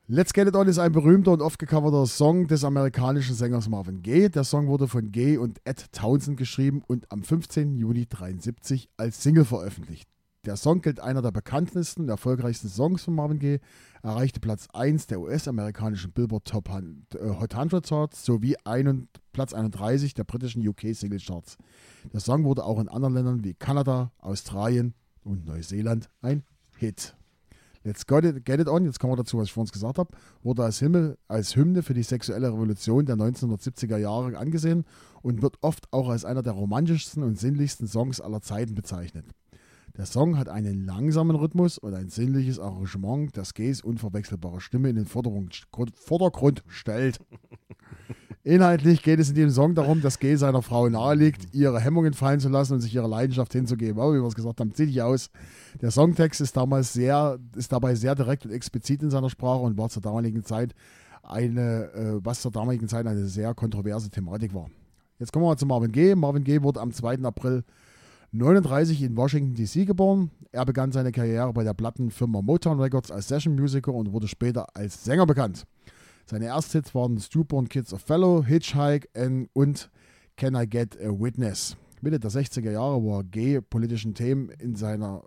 Let's 0.08 0.34
Get 0.34 0.46
It 0.48 0.56
On 0.56 0.66
ist 0.68 0.78
ein 0.78 0.92
berühmter 0.92 1.32
und 1.32 1.40
oft 1.40 1.58
gecoverter 1.58 2.04
Song 2.06 2.46
des 2.48 2.64
amerikanischen 2.64 3.34
Sängers 3.34 3.68
Marvin 3.70 4.02
Gaye. 4.02 4.28
Der 4.28 4.44
Song 4.44 4.66
wurde 4.66 4.88
von 4.88 5.12
Gaye 5.12 5.38
und 5.38 5.58
Ed 5.64 5.90
Townsend 5.92 6.36
geschrieben 6.36 6.82
und 6.86 7.10
am 7.10 7.22
15. 7.22 7.76
Juni 7.78 8.00
1973 8.00 8.90
als 8.98 9.22
Single 9.22 9.46
veröffentlicht. 9.46 10.06
Der 10.46 10.56
Song 10.56 10.80
gilt 10.80 11.00
einer 11.00 11.20
der 11.20 11.32
bekanntesten 11.32 12.04
und 12.04 12.08
erfolgreichsten 12.08 12.70
Songs 12.70 13.04
von 13.04 13.14
Marvin 13.14 13.38
Gaye, 13.38 13.60
erreichte 14.02 14.40
Platz 14.40 14.68
1 14.72 15.06
der 15.06 15.20
US-amerikanischen 15.20 16.12
Billboard 16.12 16.46
Top 16.46 16.70
100, 16.70 17.14
äh, 17.14 17.38
Hot 17.38 17.54
100 17.54 17.86
Charts 17.86 18.24
sowie 18.24 18.56
ein, 18.64 19.08
Platz 19.34 19.52
31 19.52 20.14
der 20.14 20.24
britischen 20.24 20.66
UK 20.66 20.94
Single 20.94 21.20
Charts. 21.20 21.58
Der 22.10 22.20
Song 22.20 22.44
wurde 22.44 22.64
auch 22.64 22.80
in 22.80 22.88
anderen 22.88 23.12
Ländern 23.12 23.44
wie 23.44 23.52
Kanada, 23.52 24.12
Australien 24.18 24.94
und 25.24 25.44
Neuseeland 25.44 26.08
ein 26.22 26.42
Hit. 26.78 27.14
Let's 27.84 28.06
Get 28.06 28.24
It, 28.24 28.46
Get 28.46 28.60
It 28.60 28.68
On, 28.68 28.86
jetzt 28.86 28.98
kommen 28.98 29.12
wir 29.12 29.18
dazu, 29.18 29.36
was 29.36 29.48
ich 29.48 29.52
vorhin 29.52 29.70
gesagt 29.70 29.98
habe, 29.98 30.16
wurde 30.42 30.64
als, 30.64 30.78
Himmel, 30.78 31.18
als 31.28 31.54
Hymne 31.54 31.82
für 31.82 31.92
die 31.92 32.02
sexuelle 32.02 32.48
Revolution 32.48 33.04
der 33.04 33.16
1970er 33.16 33.98
Jahre 33.98 34.38
angesehen 34.38 34.86
und 35.20 35.42
wird 35.42 35.58
oft 35.60 35.92
auch 35.92 36.08
als 36.08 36.24
einer 36.24 36.42
der 36.42 36.54
romantischsten 36.54 37.22
und 37.22 37.38
sinnlichsten 37.38 37.86
Songs 37.86 38.22
aller 38.22 38.40
Zeiten 38.40 38.74
bezeichnet. 38.74 39.26
Der 40.00 40.06
Song 40.06 40.38
hat 40.38 40.48
einen 40.48 40.86
langsamen 40.86 41.36
Rhythmus 41.36 41.76
und 41.76 41.92
ein 41.92 42.08
sinnliches 42.08 42.58
Arrangement, 42.58 43.36
das 43.36 43.52
Gays 43.52 43.82
unverwechselbare 43.82 44.58
Stimme 44.62 44.88
in 44.88 44.96
den 44.96 45.04
Vordergrund, 45.04 46.64
stellt. 46.68 47.18
Inhaltlich 48.42 49.02
geht 49.02 49.20
es 49.20 49.28
in 49.28 49.34
dem 49.34 49.50
Song 49.50 49.74
darum, 49.74 50.00
dass 50.00 50.18
Gay 50.18 50.36
seiner 50.36 50.62
Frau 50.62 50.88
naheliegt, 50.88 51.54
ihre 51.54 51.80
Hemmungen 51.80 52.14
fallen 52.14 52.40
zu 52.40 52.48
lassen 52.48 52.72
und 52.72 52.80
sich 52.80 52.94
ihrer 52.94 53.08
Leidenschaft 53.08 53.52
hinzugeben. 53.52 54.00
Aber 54.00 54.14
wie 54.14 54.22
wir 54.22 54.26
es 54.26 54.34
gesagt 54.34 54.60
haben, 54.60 54.72
zieh 54.72 54.86
dich 54.86 55.02
aus. 55.02 55.28
Der 55.82 55.90
Songtext 55.90 56.40
ist 56.40 56.56
damals 56.56 56.94
sehr, 56.94 57.38
ist 57.54 57.70
dabei 57.70 57.94
sehr 57.94 58.14
direkt 58.14 58.46
und 58.46 58.52
explizit 58.52 59.02
in 59.02 59.10
seiner 59.10 59.28
Sprache 59.28 59.60
und 59.60 59.76
war 59.76 59.90
zur 59.90 60.00
damaligen 60.00 60.44
Zeit 60.44 60.74
eine, 61.22 61.92
äh, 61.92 62.24
was 62.24 62.40
zur 62.40 62.52
damaligen 62.52 62.88
Zeit 62.88 63.06
eine 63.06 63.26
sehr 63.26 63.52
kontroverse 63.52 64.08
Thematik 64.08 64.54
war. 64.54 64.70
Jetzt 65.18 65.30
kommen 65.30 65.44
wir 65.44 65.50
mal 65.50 65.58
zu 65.58 65.66
Marvin 65.66 65.92
Gaye. 65.92 66.16
Marvin 66.16 66.42
Gaye 66.42 66.62
wurde 66.62 66.80
am 66.80 66.90
2. 66.90 67.22
April 67.22 67.64
39 68.32 69.02
in 69.02 69.16
Washington 69.16 69.54
DC 69.54 69.86
geboren. 69.86 70.30
Er 70.52 70.64
begann 70.64 70.92
seine 70.92 71.10
Karriere 71.10 71.52
bei 71.52 71.64
der 71.64 71.74
Plattenfirma 71.74 72.42
Motown 72.42 72.80
Records 72.80 73.10
als 73.10 73.26
Session 73.26 73.56
Musiker 73.56 73.92
und 73.92 74.12
wurde 74.12 74.28
später 74.28 74.66
als 74.74 75.04
Sänger 75.04 75.26
bekannt. 75.26 75.66
Seine 76.26 76.46
Ersthits 76.46 76.94
waren 76.94 77.18
Stewborn 77.18 77.68
Kids 77.68 77.92
of 77.92 78.02
Fellow, 78.02 78.44
Hitchhike 78.44 79.08
und 79.52 79.90
Can 80.36 80.54
I 80.54 80.64
Get 80.68 80.96
a 81.00 81.08
Witness. 81.08 81.76
Mitte 82.02 82.20
der 82.20 82.30
60er 82.30 82.70
Jahre 82.70 83.04
war 83.04 83.24
Gay 83.24 83.60
politischen 83.60 84.14
Themen 84.14 84.48
in 84.60 84.76
seiner 84.76 85.22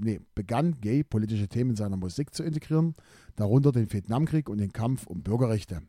nee, 0.00 0.20
begann 0.34 0.80
Gay 0.80 1.04
politische 1.04 1.48
Themen 1.48 1.70
in 1.70 1.76
seiner 1.76 1.96
Musik 1.96 2.34
zu 2.34 2.42
integrieren, 2.42 2.94
darunter 3.36 3.72
den 3.72 3.92
Vietnamkrieg 3.92 4.48
und 4.48 4.58
den 4.58 4.72
Kampf 4.72 5.06
um 5.06 5.22
Bürgerrechte. 5.22 5.82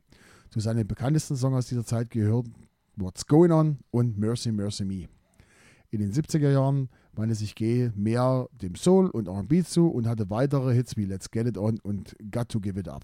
Zu 0.50 0.60
seinen 0.60 0.88
bekanntesten 0.88 1.36
Songs 1.36 1.68
dieser 1.68 1.86
Zeit 1.86 2.10
gehören 2.10 2.54
What's 2.96 3.26
Going 3.26 3.52
On 3.52 3.78
und 3.92 4.18
Mercy 4.18 4.52
Mercy 4.52 4.84
Me. 4.84 5.08
In 5.92 6.00
den 6.00 6.12
70er 6.12 6.52
Jahren 6.52 6.90
wandte 7.14 7.34
sich 7.34 7.56
Gay 7.56 7.92
mehr 7.96 8.48
dem 8.62 8.76
Soul 8.76 9.10
und 9.10 9.28
R&B 9.28 9.64
zu 9.64 9.88
und 9.88 10.08
hatte 10.08 10.30
weitere 10.30 10.74
Hits 10.74 10.98
wie 10.98 11.06
Let's 11.06 11.32
Get 11.32 11.48
It 11.48 11.58
On 11.58 11.80
und 11.82 12.16
Got 12.32 12.50
to 12.50 12.60
Give 12.60 12.80
It 12.80 12.88
Up. 12.88 13.04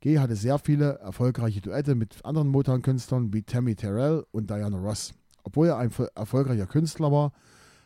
G 0.00 0.18
hatte 0.18 0.34
sehr 0.34 0.58
viele 0.58 0.98
erfolgreiche 0.98 1.60
Duette 1.60 1.94
mit 1.94 2.24
anderen 2.24 2.48
Motown-Künstlern 2.48 3.32
wie 3.32 3.42
Tammy 3.42 3.76
Terrell 3.76 4.24
und 4.32 4.50
Diana 4.50 4.78
Ross. 4.78 5.12
Obwohl 5.44 5.68
er 5.68 5.78
ein 5.78 5.92
erfolgreicher 6.16 6.66
Künstler 6.66 7.12
war, 7.12 7.32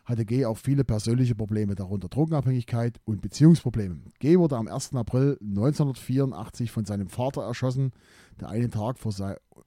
hatte 0.04 0.24
G 0.24 0.46
auch 0.46 0.56
viele 0.56 0.84
persönliche 0.84 1.34
Probleme, 1.34 1.74
darunter 1.74 2.08
Drogenabhängigkeit 2.08 3.00
und 3.04 3.20
Beziehungsprobleme. 3.20 3.98
G 4.20 4.38
wurde 4.38 4.56
am 4.56 4.68
1. 4.68 4.94
April 4.94 5.38
1984 5.40 6.70
von 6.70 6.84
seinem 6.84 7.08
Vater 7.08 7.42
erschossen, 7.42 7.92
der 8.40 8.48
einen 8.48 8.70
Tag 8.70 8.98
vor, 8.98 9.12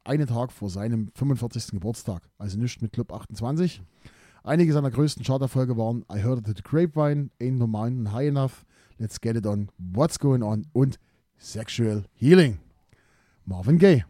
einen 0.04 0.28
Tag 0.28 0.52
vor 0.52 0.70
seinem 0.70 1.12
45. 1.16 1.72
Geburtstag, 1.72 2.24
also 2.38 2.58
nicht 2.58 2.82
mit 2.82 2.94
Club 2.94 3.12
28. 3.12 3.82
Einige 4.48 4.72
seiner 4.72 4.92
größten 4.92 5.26
Charterfolge 5.26 5.76
waren 5.76 6.06
I 6.10 6.24
Heard 6.24 6.40
It 6.40 6.48
at 6.48 6.56
the 6.56 6.64
Grapevine, 6.64 7.32
Ain't 7.42 7.58
No 7.58 7.68
Mountain 7.68 8.14
High 8.14 8.30
Enough, 8.30 8.64
Let's 8.98 9.20
Get 9.20 9.36
It 9.36 9.46
On, 9.46 9.70
What's 9.78 10.18
Going 10.18 10.42
On 10.42 10.66
und 10.72 10.98
Sexual 11.38 12.06
Healing. 12.16 12.58
Marvin 13.44 13.78
Gaye. 13.78 14.06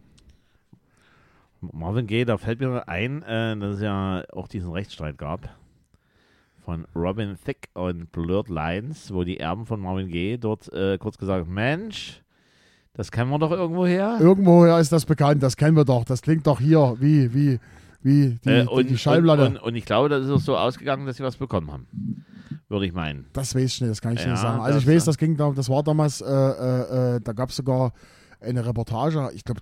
Marvin 1.60 2.06
Gaye, 2.06 2.24
da 2.24 2.38
fällt 2.38 2.60
mir 2.60 2.88
ein, 2.88 3.24
äh, 3.24 3.58
dass 3.58 3.78
es 3.78 3.82
ja 3.82 4.26
auch 4.32 4.48
diesen 4.48 4.72
Rechtsstreit 4.72 5.18
gab 5.18 5.50
von 6.64 6.86
Robin 6.96 7.36
Thicke 7.44 7.70
und 7.74 8.12
Blurred 8.12 8.50
Lines, 8.50 9.12
wo 9.12 9.24
die 9.24 9.40
Erben 9.40 9.66
von 9.66 9.80
Marvin 9.80 10.10
Gaye 10.10 10.38
dort 10.38 10.72
äh, 10.72 11.00
kurz 11.00 11.18
gesagt, 11.18 11.48
Mensch, 11.48 12.22
das 12.94 13.10
kennen 13.10 13.32
wir 13.32 13.40
doch 13.40 13.52
irgendwo 13.52 13.88
her. 13.88 14.20
Irgendwoher 14.22 14.80
ist 14.80 14.92
das 14.92 15.08
bekannt, 15.08 15.42
das 15.42 15.58
kennen 15.58 15.76
wir 15.76 15.86
doch. 15.86 16.06
Das 16.06 16.22
klingt 16.22 16.46
doch 16.46 16.60
hier 16.60 16.96
wie, 17.00 17.34
wie, 17.34 17.60
wie 18.02 18.40
die, 18.44 18.50
Äh, 18.50 18.66
und, 18.66 18.90
die 18.90 18.98
Schallplatte. 18.98 19.46
Und, 19.46 19.58
und, 19.58 19.64
und 19.64 19.76
ich 19.76 19.86
glaube, 19.86 20.10
das 20.10 20.26
ist 20.26 20.32
auch 20.32 20.40
so 20.40 20.58
ausgegangen, 20.58 21.06
dass 21.06 21.18
sie 21.18 21.24
was 21.24 21.38
bekommen 21.38 21.72
haben. 21.72 21.88
Würde 22.70 22.86
ich 22.86 22.94
meinen. 22.94 23.26
Das 23.34 23.56
weiß 23.56 23.64
ich 23.64 23.82
nicht, 23.82 23.92
das 23.92 24.02
kann 24.02 24.14
ich 24.14 24.22
Ja, 24.24 24.32
nicht 24.32 24.42
sagen. 24.42 24.62
Also 24.62 24.80
ich 24.80 24.88
weiß, 24.88 25.06
das 25.06 25.18
ging 25.18 25.38
da, 25.38 25.52
das 25.52 25.70
war 25.70 25.84
damals, 25.84 26.22
äh, 26.22 26.26
äh, 26.26 27.16
äh, 27.16 27.22
da 27.24 27.32
gab 27.34 27.50
es 27.50 27.56
sogar 27.56 27.94
eine 28.40 28.66
Reportage, 28.66 29.30
ich 29.34 29.44
glaube, 29.44 29.62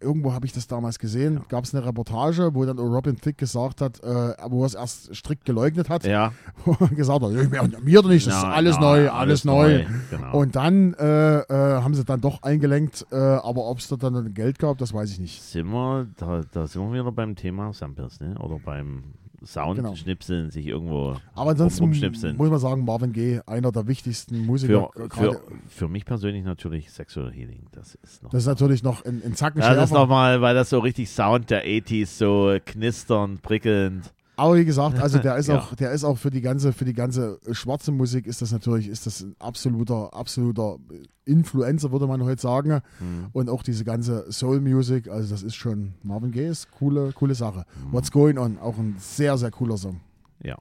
irgendwo 0.00 0.32
habe 0.32 0.46
ich 0.46 0.52
das 0.52 0.66
damals 0.66 0.98
gesehen, 0.98 1.42
gab 1.48 1.64
es 1.64 1.74
eine 1.74 1.84
Reportage, 1.84 2.54
wo 2.54 2.64
dann 2.64 2.78
Robin 2.78 3.16
Thicke 3.16 3.34
gesagt 3.34 3.80
hat, 3.80 4.00
äh, 4.02 4.34
wo 4.48 4.62
er 4.62 4.66
es 4.66 4.74
erst 4.74 5.14
strikt 5.14 5.44
geleugnet 5.44 5.88
hat, 5.88 6.04
Ja. 6.04 6.32
wo 6.64 6.76
er 6.80 6.88
gesagt 6.88 7.22
hat, 7.22 7.32
"Ja, 7.32 7.42
mir, 7.44 7.78
mir 7.82 8.02
doch 8.02 8.08
nicht, 8.08 8.26
das 8.26 8.36
ist 8.36 8.42
Ja, 8.42 8.50
alles 8.50 8.76
ja, 8.76 8.80
neu, 8.80 9.10
alles, 9.10 9.44
neu. 9.44 9.84
Genau. 10.10 10.38
Und 10.38 10.56
dann 10.56 10.94
äh, 10.94 11.38
äh, 11.40 11.82
haben 11.82 11.94
sie 11.94 12.04
dann 12.04 12.20
doch 12.20 12.42
eingelenkt, 12.42 13.06
äh, 13.12 13.16
aber 13.16 13.66
ob 13.66 13.78
es 13.78 13.88
da 13.88 13.96
dann 13.96 14.32
Geld 14.34 14.58
gab, 14.58 14.78
das 14.78 14.92
weiß 14.94 15.10
ich 15.10 15.18
nicht. 15.18 15.42
sind 15.42 15.68
wir, 15.68 16.06
da, 16.16 16.42
da 16.50 16.66
sind 16.66 16.82
wir 16.82 16.92
wieder 16.92 17.12
beim 17.12 17.36
Thema 17.36 17.72
Samples, 17.72 18.20
ne? 18.20 18.36
Oder 18.38 18.58
beim 18.58 19.04
Genau. 19.44 19.88
Soundschnipseln, 19.88 20.50
sich 20.50 20.66
irgendwo 20.66 21.16
Aber 21.34 21.50
ansonsten 21.50 21.84
rumschnipseln. 21.84 22.36
muss 22.36 22.50
man 22.50 22.58
sagen, 22.58 22.84
Marvin 22.84 23.12
Gaye, 23.12 23.40
einer 23.46 23.72
der 23.72 23.86
wichtigsten 23.86 24.44
Musiker. 24.44 24.90
Für, 24.94 25.10
für, 25.10 25.40
für 25.68 25.88
mich 25.88 26.04
persönlich 26.04 26.44
natürlich 26.44 26.90
Sexual 26.90 27.30
Healing. 27.32 27.66
Das 27.72 27.94
ist 27.96 28.22
noch. 28.22 28.30
das 28.30 28.42
ist 28.42 28.48
natürlich 28.48 28.82
noch 28.82 29.04
ein, 29.04 29.22
ein 29.24 29.34
Zacken 29.34 29.60
das 29.60 29.90
ist 29.90 29.92
nochmal, 29.94 30.40
weil 30.40 30.54
das 30.54 30.70
so 30.70 30.78
richtig 30.78 31.10
Sound 31.10 31.50
der 31.50 31.64
80s, 31.64 32.06
so 32.06 32.56
knisternd, 32.64 33.42
prickelnd. 33.42 34.12
Aber 34.36 34.56
wie 34.56 34.64
gesagt, 34.64 34.98
also 34.98 35.18
der 35.18 35.36
ist 35.38 35.48
Ja. 35.48 35.58
auch, 35.60 35.74
der 35.74 35.92
ist 35.92 36.02
auch 36.04 36.18
für 36.18 36.30
die 36.30 36.40
ganze, 36.40 36.72
für 36.72 36.84
die 36.84 36.92
ganze 36.92 37.38
schwarze 37.52 37.92
Musik 37.92 38.26
ist 38.26 38.42
das 38.42 38.50
natürlich, 38.52 38.88
ist 38.88 39.06
das 39.06 39.20
ein 39.22 39.36
absoluter, 39.38 40.12
absoluter 40.14 40.78
Influencer, 41.24 41.92
würde 41.92 42.06
man 42.06 42.22
heute 42.24 42.40
sagen. 42.42 42.80
Hm. 42.98 43.28
Und 43.32 43.48
auch 43.48 43.62
diese 43.62 43.84
ganze 43.84 44.30
Soul 44.32 44.60
Music, 44.60 45.08
also 45.08 45.30
das 45.32 45.42
ist 45.42 45.54
schon 45.54 45.94
Marvin 46.02 46.32
Gaye 46.32 46.48
ist 46.48 46.70
coole, 46.72 47.12
coole 47.12 47.34
Sache. 47.34 47.64
What's 47.92 48.10
Going 48.10 48.38
On, 48.38 48.58
auch 48.58 48.76
ein 48.78 48.96
sehr, 48.98 49.38
sehr 49.38 49.50
cooler 49.50 49.76
Song 49.76 50.00
Ja. 50.42 50.56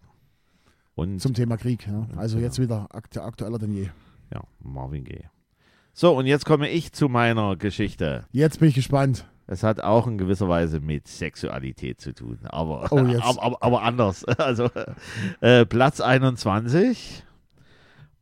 Und 0.96 1.20
zum 1.20 1.34
Thema 1.34 1.58
Krieg. 1.58 1.88
Ja. 1.88 2.06
Also 2.18 2.36
Genau. 2.36 2.46
jetzt 2.46 2.60
wieder 2.60 2.88
aktu 2.94 3.20
aktueller 3.22 3.58
denn 3.58 3.74
je. 3.74 3.90
ja, 4.32 4.42
Marvin 4.62 5.04
Gaye. 5.04 5.26
So, 5.96 6.16
und 6.18 6.26
jetzt 6.28 6.46
komme 6.46 6.70
ich 6.70 6.92
zu 6.94 7.08
meiner 7.10 7.56
Geschichte. 7.56 8.26
Jetzt 8.32 8.60
bin 8.60 8.70
ich 8.70 8.76
gespannt. 8.76 9.26
Es 9.46 9.64
hat 9.64 9.82
auch 9.82 10.08
in 10.08 10.18
gewisser 10.18 10.48
Weise 10.48 10.80
mit 10.80 11.08
Sexualität 11.08 12.00
zu 12.00 12.14
tun, 12.14 12.40
aber, 12.44 12.88
Oh, 12.92 13.00
jetzt. 13.00 13.22
aber, 13.24 13.44
aber, 13.44 13.64
aber 13.64 13.82
anders. 13.84 14.26
Also 14.38 14.70
äh, 15.42 15.66
Platz 15.66 16.00
21 16.02 17.24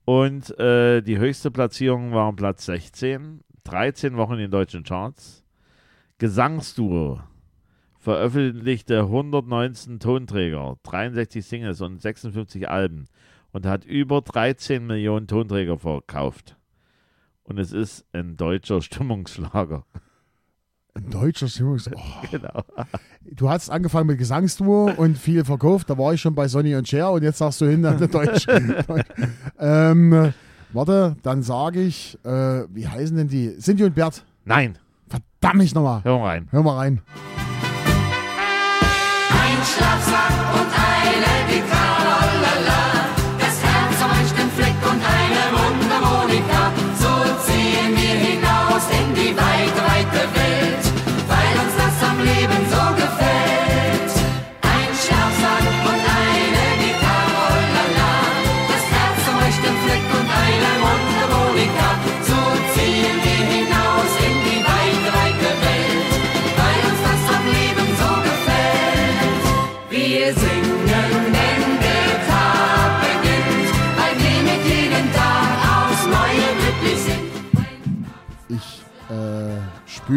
und 0.05 0.57
äh, 0.59 1.01
die 1.01 1.19
höchste 1.19 1.51
Platzierung 1.51 2.11
war 2.11 2.33
Platz 2.33 2.65
16, 2.65 3.41
13 3.63 4.17
Wochen 4.17 4.33
in 4.33 4.39
den 4.39 4.51
deutschen 4.51 4.83
Charts. 4.83 5.43
Gesangsduo 6.17 7.19
veröffentlichte 8.01 9.01
119 9.01 9.99
Tonträger, 9.99 10.77
63 10.83 11.45
Singles 11.45 11.81
und 11.81 12.01
56 12.01 12.67
Alben 12.67 13.05
und 13.51 13.67
hat 13.67 13.85
über 13.85 14.21
13 14.21 14.85
Millionen 14.85 15.27
Tonträger 15.27 15.77
verkauft. 15.77 16.57
Und 17.43 17.59
es 17.59 17.71
ist 17.71 18.05
ein 18.11 18.37
deutscher 18.37 18.81
Stimmungsschlager. 18.81 19.85
Ein 20.93 21.09
deutscher 21.09 21.47
Stimmungs... 21.47 21.89
Oh. 21.93 21.99
Genau. 22.31 22.63
Du 23.23 23.49
hast 23.49 23.69
angefangen 23.69 24.07
mit 24.07 24.17
Gesangsduo 24.17 24.91
und 24.97 25.17
viel 25.17 25.43
verkauft. 25.45 25.89
Da 25.89 25.97
war 25.97 26.13
ich 26.13 26.21
schon 26.21 26.35
bei 26.35 26.47
Sonny 26.47 26.75
und 26.75 26.87
Cher 26.87 27.11
und 27.11 27.23
jetzt 27.23 27.37
sagst 27.39 27.61
du 27.61 27.65
hin, 27.65 27.81
der 27.81 27.93
Deutsch. 27.93 28.45
Deutsch. 28.45 28.47
ähm, 29.59 30.33
warte, 30.73 31.15
dann 31.23 31.43
sage 31.43 31.81
ich, 31.81 32.17
äh, 32.25 32.63
wie 32.73 32.87
heißen 32.87 33.15
denn 33.15 33.27
die? 33.27 33.57
Cindy 33.57 33.83
und 33.85 33.95
Bert. 33.95 34.23
Nein, 34.45 34.77
Verdammt 35.07 35.63
ich 35.63 35.73
nochmal. 35.75 36.03
hör 36.03 36.19
mal 36.19 36.25
rein. 36.27 36.47
Hör 36.51 36.63
mal 36.63 36.77
rein. 36.77 37.01
Ein 39.29 39.57
Schlafsack 39.65 40.53
und 40.53 40.69
eine 40.71 41.33
Gitarre, 41.51 42.25
lalala. 42.43 43.07
Das 43.39 43.63
Herz 43.63 44.01
euch 44.11 44.31
den 44.39 44.49
Fleck 44.51 44.79
und 44.91 45.01
eine 45.01 45.43
Mundharmonika. 45.57 46.71
So 46.99 47.13
ziehen 47.45 47.91
wir 47.95 48.15
hinaus 48.27 48.83
in 48.91 49.13
die 49.15 49.35
weite, 49.35 49.77
weite 49.77 49.85
Welt, 49.85 49.90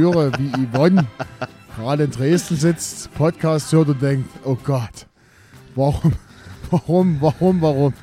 spüre, 0.05 0.31
wie 0.38 0.67
Yvonne 0.67 1.07
gerade 1.77 2.05
in 2.05 2.11
Dresden 2.11 2.57
sitzt, 2.57 3.12
Podcast 3.14 3.73
hört 3.73 3.88
und 3.88 4.03
denkt, 4.03 4.29
oh 4.45 4.57
Gott, 4.62 5.07
warum, 5.75 6.12
warum, 6.71 7.17
warum, 7.23 7.62
warum? 7.62 7.95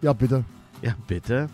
Ja, 0.00 0.14
bitte. 0.14 0.44
Ja, 0.80 0.94
bitte. 1.06 1.48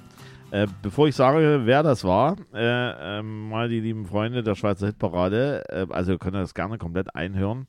Äh, 0.52 0.68
bevor 0.82 1.08
ich 1.08 1.16
sage, 1.16 1.62
wer 1.64 1.82
das 1.82 2.04
war, 2.04 2.36
äh, 2.54 3.18
ähm, 3.18 3.48
mal 3.48 3.68
die 3.68 3.80
lieben 3.80 4.06
Freunde 4.06 4.44
der 4.44 4.54
Schweizer 4.54 4.86
Hitparade, 4.86 5.64
äh, 5.68 5.86
also 5.90 6.12
ihr 6.12 6.18
könnt 6.18 6.36
das 6.36 6.54
gerne 6.54 6.78
komplett 6.78 7.16
einhören, 7.16 7.66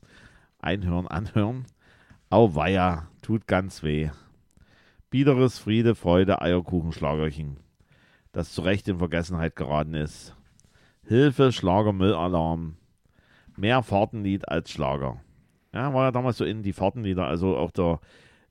einhören, 0.60 1.08
anhören. 1.08 1.66
Auweia, 2.30 3.08
tut 3.24 3.48
ganz 3.48 3.82
weh. 3.82 4.12
Biederes 5.10 5.58
Friede, 5.58 5.96
Freude, 5.96 6.44
Eierkuchenschlagerchen, 6.44 7.58
das 8.34 8.54
zu 8.54 8.62
Recht 8.62 8.88
in 8.88 9.00
Vergessenheit 9.00 9.56
geraten 9.56 9.96
ist. 9.96 10.36
Hilfe, 11.06 11.52
Schlager, 11.52 11.92
Müllalarm. 11.92 12.78
Mehr 13.56 13.84
Fahrtenlied 13.84 14.48
als 14.48 14.72
Schlager. 14.72 15.22
Ja, 15.74 15.94
war 15.94 16.06
ja 16.06 16.12
damals 16.12 16.38
so 16.38 16.46
in 16.46 16.64
die 16.64 16.74
Fahrtenlieder, 16.74 17.26
also 17.26 17.58
auch 17.58 17.72
der 17.72 18.00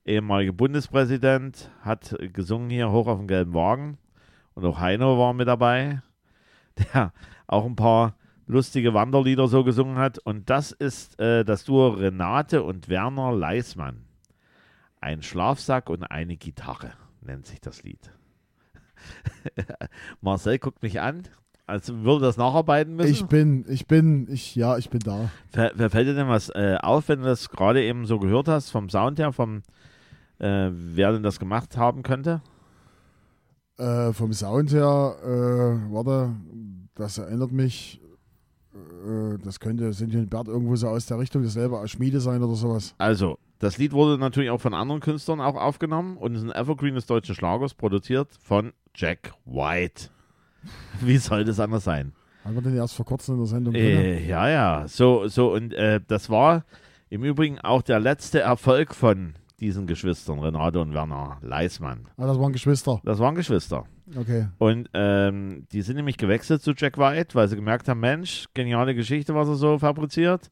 ehemalige 0.04 0.52
Bundespräsident 0.52 1.70
hat 1.80 2.16
gesungen 2.32 2.68
hier 2.70 2.90
hoch 2.90 3.06
auf 3.06 3.18
dem 3.18 3.28
gelben 3.28 3.54
Wagen 3.54 3.98
und 4.54 4.64
auch 4.64 4.80
Heino 4.80 5.18
war 5.18 5.32
mit 5.32 5.48
dabei, 5.48 6.02
der 6.94 7.12
auch 7.46 7.64
ein 7.64 7.76
paar 7.76 8.16
lustige 8.46 8.92
Wanderlieder 8.92 9.48
so 9.48 9.64
gesungen 9.64 9.96
hat 9.96 10.18
und 10.18 10.50
das 10.50 10.72
ist 10.72 11.18
äh, 11.20 11.44
das 11.44 11.64
Duo 11.64 11.88
Renate 11.88 12.62
und 12.62 12.88
Werner 12.88 13.32
Leismann. 13.32 14.04
Ein 15.00 15.22
Schlafsack 15.22 15.90
und 15.90 16.04
eine 16.04 16.36
Gitarre 16.36 16.92
nennt 17.20 17.46
sich 17.46 17.60
das 17.60 17.82
Lied. 17.82 18.12
Marcel 20.20 20.58
guckt 20.58 20.82
mich 20.82 21.00
an, 21.00 21.22
als 21.66 21.92
würde 21.92 22.26
das 22.26 22.36
nacharbeiten 22.36 22.96
müssen. 22.96 23.10
Ich 23.10 23.26
bin, 23.26 23.64
ich 23.68 23.86
bin, 23.86 24.26
ich, 24.30 24.54
ja, 24.54 24.76
ich 24.78 24.90
bin 24.90 25.00
da. 25.00 25.30
Wer, 25.52 25.72
wer 25.74 25.90
fällt 25.90 26.08
dir 26.08 26.14
denn 26.14 26.28
was 26.28 26.48
äh, 26.50 26.76
auf, 26.80 27.08
wenn 27.08 27.20
du 27.20 27.26
das 27.26 27.50
gerade 27.50 27.82
eben 27.82 28.06
so 28.06 28.18
gehört 28.18 28.48
hast, 28.48 28.70
vom 28.70 28.88
Sound 28.88 29.18
her, 29.18 29.32
vom 29.32 29.62
äh, 30.38 30.70
wer 30.72 31.12
denn 31.12 31.22
das 31.22 31.38
gemacht 31.38 31.76
haben 31.76 32.02
könnte? 32.02 32.42
Äh, 33.78 34.12
vom 34.12 34.32
Sound 34.32 34.72
her, 34.72 35.16
äh, 35.22 35.92
warte, 35.92 36.34
das 36.94 37.18
erinnert 37.18 37.52
mich, 37.52 38.00
äh, 38.74 39.38
das 39.42 39.60
könnte 39.60 39.90
Cindy 39.92 40.18
und 40.18 40.30
Bert 40.30 40.48
irgendwo 40.48 40.76
so 40.76 40.88
aus 40.88 41.06
der 41.06 41.18
Richtung 41.18 41.42
dasselbe 41.42 41.78
als 41.78 41.92
Schmiede 41.92 42.20
sein 42.20 42.42
oder 42.42 42.54
sowas. 42.54 42.94
Also, 42.98 43.38
das 43.60 43.78
Lied 43.78 43.92
wurde 43.92 44.18
natürlich 44.18 44.50
auch 44.50 44.60
von 44.60 44.74
anderen 44.74 45.00
Künstlern 45.00 45.40
auch 45.40 45.54
aufgenommen 45.54 46.16
und 46.16 46.34
ist 46.34 46.42
ein 46.42 46.50
Evergreen 46.50 46.96
des 46.96 47.06
deutschen 47.06 47.34
Schlagers, 47.34 47.74
produziert 47.74 48.28
von 48.42 48.72
Jack 48.94 49.32
White. 49.44 50.10
Wie 51.00 51.18
soll 51.18 51.44
das 51.44 51.60
anders 51.60 51.84
sein? 51.84 52.12
Haben 52.44 52.54
wir 52.56 52.62
den 52.62 52.76
erst 52.76 52.94
vor 52.94 53.06
kurzem 53.06 53.34
in 53.34 53.40
der 53.40 53.46
Sendung? 53.46 53.74
Äh, 53.74 54.26
ja, 54.26 54.48
ja. 54.48 54.88
So, 54.88 55.28
so, 55.28 55.52
und 55.52 55.72
äh, 55.74 56.00
das 56.06 56.28
war 56.28 56.64
im 57.08 57.24
Übrigen 57.24 57.58
auch 57.60 57.82
der 57.82 58.00
letzte 58.00 58.40
Erfolg 58.40 58.94
von 58.94 59.34
diesen 59.60 59.86
Geschwistern, 59.86 60.40
Renate 60.40 60.80
und 60.80 60.92
Werner 60.92 61.38
Leismann. 61.40 62.08
Ah, 62.16 62.26
das 62.26 62.38
waren 62.38 62.52
Geschwister. 62.52 63.00
Das 63.04 63.20
waren 63.20 63.36
Geschwister. 63.36 63.84
Okay. 64.16 64.48
Und 64.58 64.90
ähm, 64.92 65.66
die 65.70 65.82
sind 65.82 65.96
nämlich 65.96 66.16
gewechselt 66.16 66.62
zu 66.62 66.72
Jack 66.76 66.98
White, 66.98 67.36
weil 67.36 67.46
sie 67.46 67.54
gemerkt 67.54 67.88
haben, 67.88 68.00
Mensch, 68.00 68.46
geniale 68.54 68.94
Geschichte, 68.96 69.36
was 69.36 69.48
er 69.48 69.54
so 69.54 69.78
fabriziert. 69.78 70.50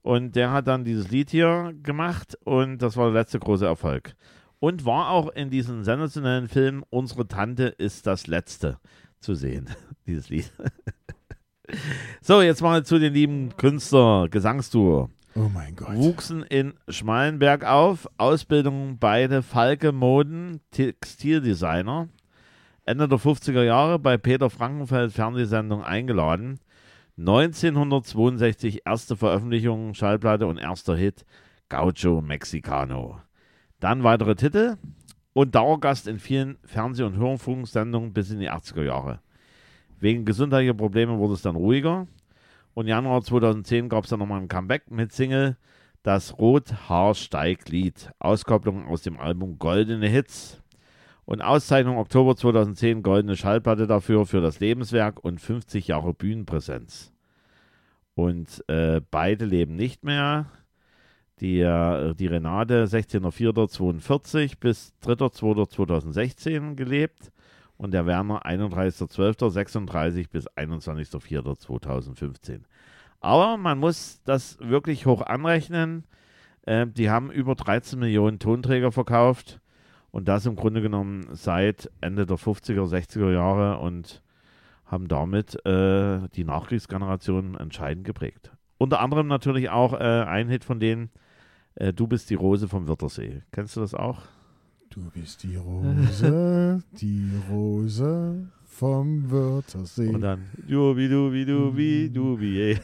Und 0.00 0.36
der 0.36 0.52
hat 0.52 0.68
dann 0.68 0.84
dieses 0.84 1.10
Lied 1.10 1.30
hier 1.30 1.74
gemacht 1.82 2.38
und 2.44 2.78
das 2.78 2.96
war 2.96 3.06
der 3.06 3.20
letzte 3.20 3.38
große 3.38 3.66
Erfolg. 3.66 4.14
Und 4.58 4.86
war 4.86 5.10
auch 5.10 5.28
in 5.28 5.50
diesem 5.50 5.82
sensationellen 5.82 6.48
Film 6.48 6.82
Unsere 6.88 7.28
Tante 7.28 7.64
ist 7.64 8.06
das 8.06 8.26
Letzte 8.26 8.78
zu 9.20 9.34
sehen, 9.34 9.68
dieses 10.06 10.28
Lied. 10.28 10.50
so, 12.20 12.42
jetzt 12.42 12.62
mal 12.62 12.84
zu 12.84 12.98
den 12.98 13.12
lieben 13.12 13.56
Künstler, 13.56 14.28
Gesangstour. 14.28 15.10
Oh 15.34 15.50
mein 15.52 15.76
Gott. 15.76 15.94
Wuchsen 15.96 16.42
in 16.42 16.74
Schmalenberg 16.88 17.64
auf, 17.64 18.08
Ausbildung 18.16 18.98
beide 18.98 19.42
Falke 19.42 19.92
Moden, 19.92 20.60
Textildesigner. 20.70 22.08
Ende 22.86 23.08
der 23.08 23.18
50er 23.18 23.62
Jahre 23.62 23.98
bei 23.98 24.16
Peter 24.16 24.48
Frankenfeld 24.48 25.12
Fernsehsendung 25.12 25.82
eingeladen. 25.82 26.60
1962 27.18 28.82
erste 28.86 29.16
Veröffentlichung, 29.16 29.92
Schallplatte 29.94 30.46
und 30.46 30.58
erster 30.58 30.96
Hit 30.96 31.26
Gaucho 31.68 32.20
Mexicano. 32.20 33.20
Dann 33.80 34.04
weitere 34.04 34.36
Titel 34.36 34.76
und 35.36 35.54
Dauergast 35.54 36.06
in 36.06 36.18
vielen 36.18 36.56
Fernseh- 36.64 37.04
und 37.04 37.18
Hörfunksendungen 37.18 38.14
bis 38.14 38.30
in 38.30 38.40
die 38.40 38.50
80er 38.50 38.84
Jahre. 38.84 39.20
Wegen 40.00 40.24
gesundheitlicher 40.24 40.72
Probleme 40.72 41.18
wurde 41.18 41.34
es 41.34 41.42
dann 41.42 41.56
ruhiger. 41.56 42.06
Und 42.72 42.86
Januar 42.86 43.20
2010 43.20 43.90
gab 43.90 44.04
es 44.04 44.10
dann 44.10 44.20
nochmal 44.20 44.40
ein 44.40 44.48
Comeback 44.48 44.90
mit 44.90 45.12
Single 45.12 45.58
Das 46.02 46.38
Rothaarsteiglied. 46.38 48.12
Auskopplung 48.18 48.86
aus 48.86 49.02
dem 49.02 49.20
Album 49.20 49.58
Goldene 49.58 50.08
Hits. 50.08 50.62
Und 51.26 51.42
Auszeichnung 51.42 51.98
Oktober 51.98 52.34
2010 52.34 53.02
Goldene 53.02 53.36
Schallplatte 53.36 53.86
dafür 53.86 54.24
für 54.24 54.40
das 54.40 54.60
Lebenswerk 54.60 55.22
und 55.22 55.42
50 55.42 55.88
Jahre 55.88 56.14
Bühnenpräsenz. 56.14 57.12
Und 58.14 58.64
äh, 58.68 59.02
beide 59.10 59.44
leben 59.44 59.76
nicht 59.76 60.02
mehr. 60.02 60.46
Die, 61.40 61.60
äh, 61.60 62.14
die 62.14 62.28
Renate 62.28 62.86
16.04.42 62.86 64.58
bis 64.58 64.94
3.02.2016 65.04 66.76
gelebt 66.76 67.30
und 67.76 67.92
der 67.92 68.06
Werner 68.06 68.46
31.12.36 68.46 70.30
bis 70.30 70.48
21.04.2015. 70.48 72.60
Aber 73.20 73.58
man 73.58 73.78
muss 73.78 74.22
das 74.24 74.58
wirklich 74.60 75.04
hoch 75.04 75.20
anrechnen. 75.22 76.04
Äh, 76.62 76.86
die 76.86 77.10
haben 77.10 77.30
über 77.30 77.54
13 77.54 77.98
Millionen 77.98 78.38
Tonträger 78.38 78.92
verkauft 78.92 79.60
und 80.10 80.28
das 80.28 80.46
im 80.46 80.56
Grunde 80.56 80.80
genommen 80.80 81.26
seit 81.32 81.90
Ende 82.00 82.24
der 82.24 82.38
50er, 82.38 82.88
60er 82.88 83.30
Jahre 83.32 83.76
und 83.78 84.22
haben 84.86 85.08
damit 85.08 85.54
äh, 85.66 86.28
die 86.34 86.44
Nachkriegsgeneration 86.44 87.56
entscheidend 87.56 88.06
geprägt. 88.06 88.52
Unter 88.78 89.00
anderem 89.00 89.26
natürlich 89.26 89.68
auch 89.70 89.92
äh, 89.92 90.22
ein 90.22 90.48
Hit 90.48 90.64
von 90.64 90.80
denen, 90.80 91.10
äh, 91.76 91.92
Du 91.92 92.06
bist 92.06 92.28
die 92.30 92.34
Rose 92.34 92.68
vom 92.68 92.86
Wörthersee. 92.88 93.42
Kennst 93.52 93.76
du 93.76 93.80
das 93.80 93.94
auch? 93.94 94.22
Du 94.90 95.10
bist 95.10 95.42
die 95.42 95.56
Rose, 95.56 96.82
die 97.00 97.30
Rose 97.50 98.48
vom 98.64 99.30
Wörthersee. 99.30 100.08
Und 100.08 100.20
dann 100.20 100.46
Dubi, 100.68 101.08
Dubi, 101.08 101.44
Dubi, 101.46 102.10
Dubi. 102.12 102.60
ey. 102.62 102.78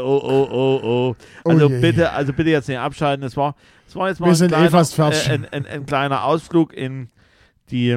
Oh, 0.00 0.20
oh, 0.22 0.48
oh, 0.50 0.80
oh. 0.82 1.16
Oh 1.44 1.50
Also 1.50 1.68
je, 1.68 1.74
je. 1.74 1.80
bitte, 1.80 2.10
also 2.12 2.32
bitte 2.32 2.50
jetzt 2.50 2.68
nicht 2.68 2.78
abschalten. 2.78 3.24
Es 3.24 3.36
war, 3.36 3.54
es 3.86 3.94
war 3.96 4.08
jetzt 4.08 4.20
mal 4.20 4.26
Wir 4.26 4.32
ein, 4.32 4.36
sind 4.36 4.52
eh 4.52 4.54
kleiner, 4.54 4.70
fast 4.70 4.94
fertig. 4.94 5.28
äh, 5.28 5.32
ein, 5.32 5.44
ein, 5.46 5.66
ein 5.66 5.86
kleiner 5.86 6.24
Ausflug 6.24 6.72
in 6.74 7.08
die 7.70 7.96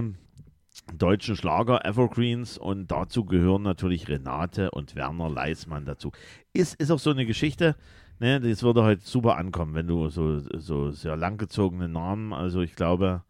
deutschen 0.98 1.36
Schlager 1.36 1.86
Evergreens 1.86 2.58
und 2.58 2.92
dazu 2.92 3.26
gehören 3.26 3.64
natürlich 3.64 4.08
Renate 4.08 4.72
und 4.72 4.96
Werner 4.96 5.30
Leismann 5.30 5.86
dazu. 5.86 6.12
Ist, 6.54 6.76
ist 6.76 6.92
auch 6.92 7.00
so 7.00 7.10
eine 7.12 7.26
Geschichte, 7.26 7.76
ne, 8.20 8.40
das 8.40 8.64
würde 8.64 8.84
heute 8.84 9.02
super 9.04 9.38
ankommen, 9.38 9.74
wenn 9.74 9.88
du 9.88 10.10
so, 10.10 10.40
so 10.40 10.92
sehr 10.92 11.16
langgezogene 11.16 11.88
Namen, 11.90 12.34
also 12.34 12.62
ich 12.62 12.76
glaube, 12.76 13.24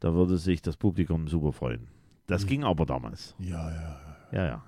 da 0.00 0.14
würde 0.14 0.36
sich 0.38 0.62
das 0.62 0.76
Publikum 0.76 1.28
super 1.28 1.52
freuen. 1.52 1.88
Das 2.26 2.44
Mhm. 2.44 2.48
ging 2.48 2.64
aber 2.64 2.86
damals. 2.86 3.34
Ja, 3.38 3.70
ja. 3.70 4.00
Ja, 4.32 4.46
ja. 4.46 4.62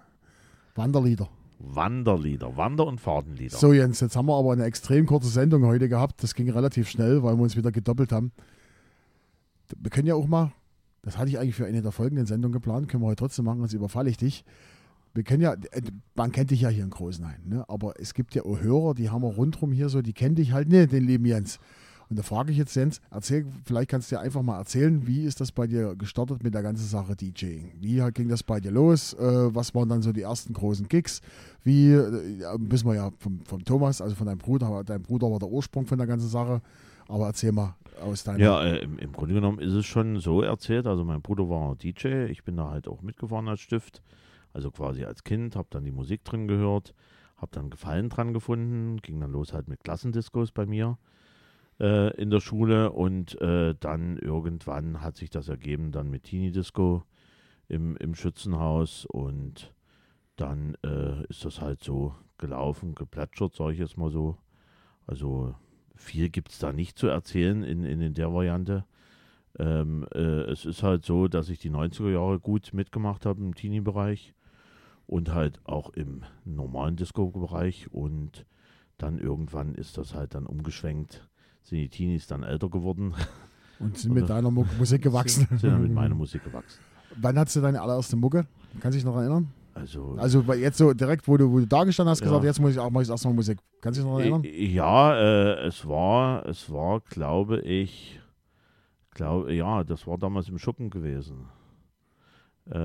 Wanderlieder. 0.74 1.28
Wanderlieder, 1.58 2.56
Wander- 2.56 2.86
und 2.86 3.00
Fahrtenlieder. 3.00 3.54
So, 3.56 3.72
Jens, 3.74 4.00
jetzt 4.00 4.16
haben 4.16 4.26
wir 4.26 4.34
aber 4.38 4.52
eine 4.52 4.64
extrem 4.64 5.04
kurze 5.04 5.28
Sendung 5.28 5.66
heute 5.66 5.90
gehabt. 5.90 6.22
Das 6.22 6.34
ging 6.34 6.48
relativ 6.50 6.88
schnell, 6.88 7.22
weil 7.22 7.36
wir 7.36 7.42
uns 7.42 7.54
wieder 7.56 7.70
gedoppelt 7.70 8.12
haben. 8.12 8.32
Wir 9.76 9.90
können 9.90 10.06
ja 10.08 10.14
auch 10.14 10.26
mal, 10.26 10.52
das 11.02 11.18
hatte 11.18 11.28
ich 11.28 11.38
eigentlich 11.38 11.54
für 11.54 11.66
eine 11.66 11.82
der 11.82 11.92
folgenden 11.92 12.24
Sendungen 12.26 12.52
geplant, 12.54 12.88
können 12.88 13.02
wir 13.02 13.08
heute 13.08 13.16
trotzdem 13.20 13.44
machen, 13.44 13.58
sonst 13.58 13.74
überfalle 13.74 14.08
ich 14.08 14.16
dich. 14.16 14.44
Wir 15.14 15.24
können 15.24 15.42
ja, 15.42 15.54
äh, 15.54 15.82
man 16.14 16.32
kennt 16.32 16.50
dich 16.50 16.60
ja 16.60 16.68
hier 16.68 16.84
in 16.84 16.90
Großenhain, 16.90 17.40
ne? 17.44 17.64
aber 17.68 17.94
es 17.98 18.14
gibt 18.14 18.34
ja 18.34 18.44
auch 18.44 18.60
Hörer, 18.60 18.94
die 18.94 19.10
haben 19.10 19.22
wir 19.22 19.34
rundherum 19.34 19.72
hier 19.72 19.88
so, 19.88 20.02
die 20.02 20.12
kennen 20.12 20.34
dich 20.34 20.52
halt 20.52 20.68
nicht, 20.68 20.92
den 20.92 21.04
lieben 21.04 21.24
Jens. 21.24 21.58
Und 22.10 22.18
da 22.18 22.24
frage 22.24 22.50
ich 22.50 22.58
jetzt 22.58 22.74
Jens, 22.74 23.00
erzähl, 23.12 23.46
vielleicht 23.64 23.88
kannst 23.88 24.10
du 24.10 24.16
dir 24.16 24.20
einfach 24.20 24.42
mal 24.42 24.58
erzählen, 24.58 25.06
wie 25.06 25.22
ist 25.22 25.40
das 25.40 25.52
bei 25.52 25.68
dir 25.68 25.94
gestartet 25.94 26.42
mit 26.42 26.54
der 26.54 26.62
ganzen 26.62 26.84
Sache 26.86 27.14
DJing? 27.14 27.74
Wie 27.78 28.02
ging 28.12 28.28
das 28.28 28.42
bei 28.42 28.58
dir 28.58 28.72
los? 28.72 29.14
Äh, 29.14 29.54
was 29.54 29.72
waren 29.76 29.88
dann 29.88 30.02
so 30.02 30.12
die 30.12 30.22
ersten 30.22 30.52
großen 30.52 30.88
Gigs? 30.88 31.20
Wie, 31.62 31.92
äh, 31.92 32.56
wissen 32.58 32.88
wir 32.88 32.96
ja 32.96 33.10
vom, 33.20 33.44
vom 33.44 33.64
Thomas, 33.64 34.00
also 34.02 34.16
von 34.16 34.26
deinem 34.26 34.38
Bruder, 34.38 34.82
dein 34.84 35.02
Bruder 35.02 35.30
war 35.30 35.38
der 35.38 35.48
Ursprung 35.48 35.86
von 35.86 35.98
der 35.98 36.08
ganzen 36.08 36.28
Sache. 36.28 36.60
Aber 37.06 37.26
erzähl 37.26 37.52
mal 37.52 37.76
aus 38.00 38.24
deiner. 38.24 38.38
Ja, 38.38 38.64
im, 38.64 38.98
im 38.98 39.12
Grunde 39.12 39.34
genommen 39.34 39.60
ist 39.60 39.72
es 39.72 39.86
schon 39.86 40.18
so 40.18 40.42
erzählt. 40.42 40.86
Also 40.86 41.04
mein 41.04 41.22
Bruder 41.22 41.48
war 41.48 41.76
DJ, 41.76 42.26
ich 42.26 42.42
bin 42.44 42.56
da 42.56 42.70
halt 42.70 42.88
auch 42.88 43.02
mitgefahren 43.02 43.48
als 43.48 43.60
Stift, 43.60 44.02
also 44.52 44.70
quasi 44.70 45.04
als 45.04 45.24
Kind, 45.24 45.56
habe 45.56 45.68
dann 45.70 45.84
die 45.84 45.92
Musik 45.92 46.24
drin 46.24 46.48
gehört, 46.48 46.94
habe 47.36 47.52
dann 47.52 47.70
Gefallen 47.70 48.08
dran 48.08 48.32
gefunden, 48.32 48.98
ging 48.98 49.20
dann 49.20 49.32
los 49.32 49.52
halt 49.52 49.68
mit 49.68 49.84
Klassendiskos 49.84 50.52
bei 50.52 50.66
mir 50.66 50.98
äh, 51.80 52.14
in 52.20 52.30
der 52.30 52.40
Schule 52.40 52.92
und 52.92 53.40
äh, 53.40 53.74
dann 53.80 54.18
irgendwann 54.18 55.00
hat 55.00 55.16
sich 55.16 55.30
das 55.30 55.48
ergeben 55.48 55.92
dann 55.92 56.10
mit 56.10 56.24
Teenie 56.24 56.52
Disco 56.52 57.04
im, 57.68 57.96
im 57.96 58.14
Schützenhaus 58.14 59.06
und 59.06 59.72
dann 60.36 60.76
äh, 60.84 61.24
ist 61.28 61.44
das 61.44 61.60
halt 61.60 61.82
so 61.82 62.14
gelaufen, 62.38 62.94
geplätschert, 62.94 63.54
sage 63.54 63.74
ich 63.74 63.78
jetzt 63.78 63.96
mal 63.96 64.10
so. 64.10 64.36
Also 65.06 65.54
viel 65.94 66.30
gibt 66.30 66.50
es 66.50 66.58
da 66.58 66.72
nicht 66.72 66.98
zu 66.98 67.06
erzählen 67.06 67.62
in, 67.62 67.84
in, 67.84 68.00
in 68.00 68.14
der 68.14 68.32
Variante. 68.32 68.84
Ähm, 69.58 70.06
äh, 70.14 70.42
es 70.50 70.64
ist 70.64 70.82
halt 70.82 71.04
so, 71.04 71.28
dass 71.28 71.48
ich 71.48 71.58
die 71.58 71.70
90er 71.70 72.10
Jahre 72.10 72.40
gut 72.40 72.72
mitgemacht 72.72 73.26
habe 73.26 73.40
im 73.40 73.54
Teenie-Bereich 73.54 74.34
und 75.10 75.34
halt 75.34 75.60
auch 75.64 75.90
im 75.90 76.22
normalen 76.44 76.94
Disco-Bereich 76.94 77.92
und 77.92 78.46
dann 78.96 79.18
irgendwann 79.18 79.74
ist 79.74 79.98
das 79.98 80.14
halt 80.14 80.34
dann 80.34 80.46
umgeschwenkt, 80.46 81.26
sind 81.62 81.78
die 81.78 81.88
Teenies 81.88 82.28
dann 82.28 82.44
älter 82.44 82.68
geworden, 82.70 83.14
Und 83.80 83.96
sind 83.98 84.12
mit 84.12 84.28
deiner 84.28 84.50
Mu 84.50 84.64
Musik 84.78 85.02
gewachsen. 85.02 85.46
sind 85.58 85.64
dann 85.72 85.82
mit 85.82 85.92
meiner 85.92 86.14
Musik 86.14 86.44
gewachsen. 86.44 86.80
Wann 87.16 87.38
hattest 87.38 87.56
du 87.56 87.60
deine 87.60 87.80
allererste 87.80 88.14
Mucke? 88.14 88.46
Kannst 88.78 88.94
du 88.94 88.98
dich 88.98 89.04
noch 89.04 89.16
erinnern? 89.16 89.48
Also, 89.74 90.14
Also 90.18 90.42
jetzt 90.52 90.76
so 90.78 90.92
direkt, 90.92 91.26
wo 91.26 91.36
du, 91.38 91.50
wo 91.50 91.58
du 91.58 91.66
da 91.66 91.84
gestanden 91.84 92.10
hast, 92.10 92.20
Ja. 92.20 92.26
gesagt, 92.26 92.44
jetzt 92.44 92.60
muss 92.60 92.72
ich 92.72 92.78
auch 92.78 92.90
mal 92.90 93.04
erstmal 93.08 93.32
Musik. 93.34 93.58
Kannst 93.80 93.98
du 93.98 94.02
dich 94.04 94.12
noch 94.12 94.18
erinnern? 94.20 94.42
Ja, 94.44 95.14
äh, 95.16 95.66
es 95.66 95.88
war, 95.88 96.44
es 96.46 96.70
war, 96.70 97.00
glaube 97.00 97.60
ich, 97.62 98.20
glaube, 99.14 99.54
ja, 99.54 99.82
das 99.82 100.06
war 100.06 100.18
damals 100.18 100.48
im 100.50 100.58
Schuppen 100.58 100.90
gewesen. 100.90 101.46
Äh, 102.70 102.76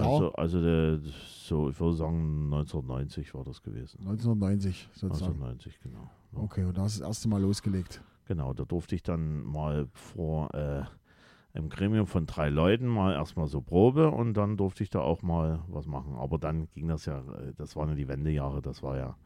Also, 0.00 0.32
also 0.32 0.62
der, 0.62 0.98
so, 1.00 1.68
ich 1.70 1.78
würde 1.80 1.96
sagen, 1.96 2.44
1990 2.52 3.34
war 3.34 3.44
das 3.44 3.62
gewesen. 3.62 3.98
1990 4.00 4.88
sozusagen. 4.92 5.32
1990, 5.32 5.80
genau. 5.80 6.10
Ja, 6.32 6.38
Okay, 6.40 6.64
und 6.64 6.76
da 6.76 6.82
hast 6.82 6.96
du 6.96 7.00
das 7.00 7.08
erste 7.08 7.28
Mal 7.28 7.40
losgelegt. 7.42 8.02
Genau, 8.26 8.52
da 8.52 8.64
durfte 8.64 8.94
ich 8.94 9.02
dann 9.02 9.42
mal 9.44 9.86
vor 9.92 10.54
äh, 10.54 10.84
einem 11.52 11.68
Gremium 11.68 12.06
von 12.06 12.26
drei 12.26 12.48
Leuten 12.48 12.86
mal 12.86 13.12
erstmal 13.14 13.46
so 13.46 13.60
Probe 13.60 14.10
und 14.10 14.34
dann 14.34 14.56
durfte 14.56 14.82
ich 14.82 14.90
da 14.90 15.00
auch 15.00 15.22
mal 15.22 15.60
was 15.68 15.86
machen. 15.86 16.14
Aber 16.16 16.38
dann 16.38 16.68
ging 16.72 16.88
das 16.88 17.06
ja, 17.06 17.18
äh, 17.18 17.52
das 17.56 17.76
waren 17.76 17.90
ja 17.90 17.94
die 17.94 18.08
Wendejahre, 18.08 18.62
das 18.62 18.82
war 18.82 18.96
ja 18.96 19.16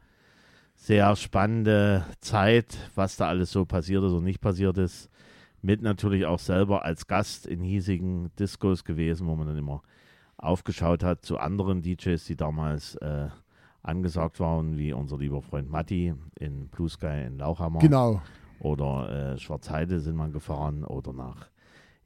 sehr 0.74 1.16
spannende 1.16 2.04
Zeit, 2.20 2.76
was 2.94 3.16
da 3.16 3.28
alles 3.28 3.50
so 3.50 3.64
passiert 3.64 4.04
ist 4.04 4.12
und 4.12 4.24
nicht 4.24 4.40
passiert 4.40 4.78
ist. 4.78 5.10
Mit 5.60 5.82
natürlich 5.82 6.24
auch 6.24 6.38
selber 6.38 6.84
als 6.84 7.06
Gast 7.08 7.46
in 7.46 7.62
hiesigen 7.62 8.30
Discos 8.38 8.84
gewesen, 8.84 9.26
wo 9.26 9.34
man 9.34 9.48
dann 9.48 9.58
immer 9.58 9.82
aufgeschaut 10.38 11.02
hat 11.04 11.24
zu 11.24 11.38
anderen 11.38 11.82
DJs, 11.82 12.24
die 12.24 12.36
damals 12.36 12.94
äh, 12.96 13.28
angesagt 13.82 14.40
waren, 14.40 14.76
wie 14.78 14.92
unser 14.92 15.18
lieber 15.18 15.42
Freund 15.42 15.70
Matti 15.70 16.14
in 16.38 16.68
Blue 16.68 16.88
Sky 16.88 17.24
in 17.26 17.38
Lauchhammer 17.38 17.80
Genau. 17.80 18.22
oder 18.60 19.34
äh, 19.34 19.38
Schwarzheide 19.38 20.00
sind 20.00 20.16
wir 20.16 20.28
gefahren 20.28 20.84
oder 20.84 21.12
nach 21.12 21.48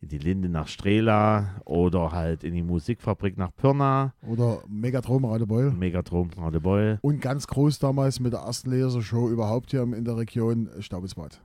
in 0.00 0.08
die 0.08 0.18
Linde 0.18 0.48
nach 0.48 0.66
Strela 0.66 1.60
oder 1.64 2.10
halt 2.10 2.42
in 2.42 2.54
die 2.54 2.62
Musikfabrik 2.64 3.38
nach 3.38 3.54
Pirna, 3.54 4.14
Oder 4.26 4.58
Megatron 4.68 5.24
Radebeul. 5.24 5.70
Megatron 5.70 6.28
Radebeul. 6.36 6.98
Und 7.02 7.20
ganz 7.20 7.46
groß 7.46 7.78
damals 7.78 8.18
mit 8.18 8.32
der 8.32 8.40
ersten 8.40 8.72
Lasershow 8.72 9.28
überhaupt 9.30 9.70
hier 9.70 9.82
in 9.82 10.04
der 10.04 10.16
Region 10.16 10.68
Staubelsbad. 10.80 11.40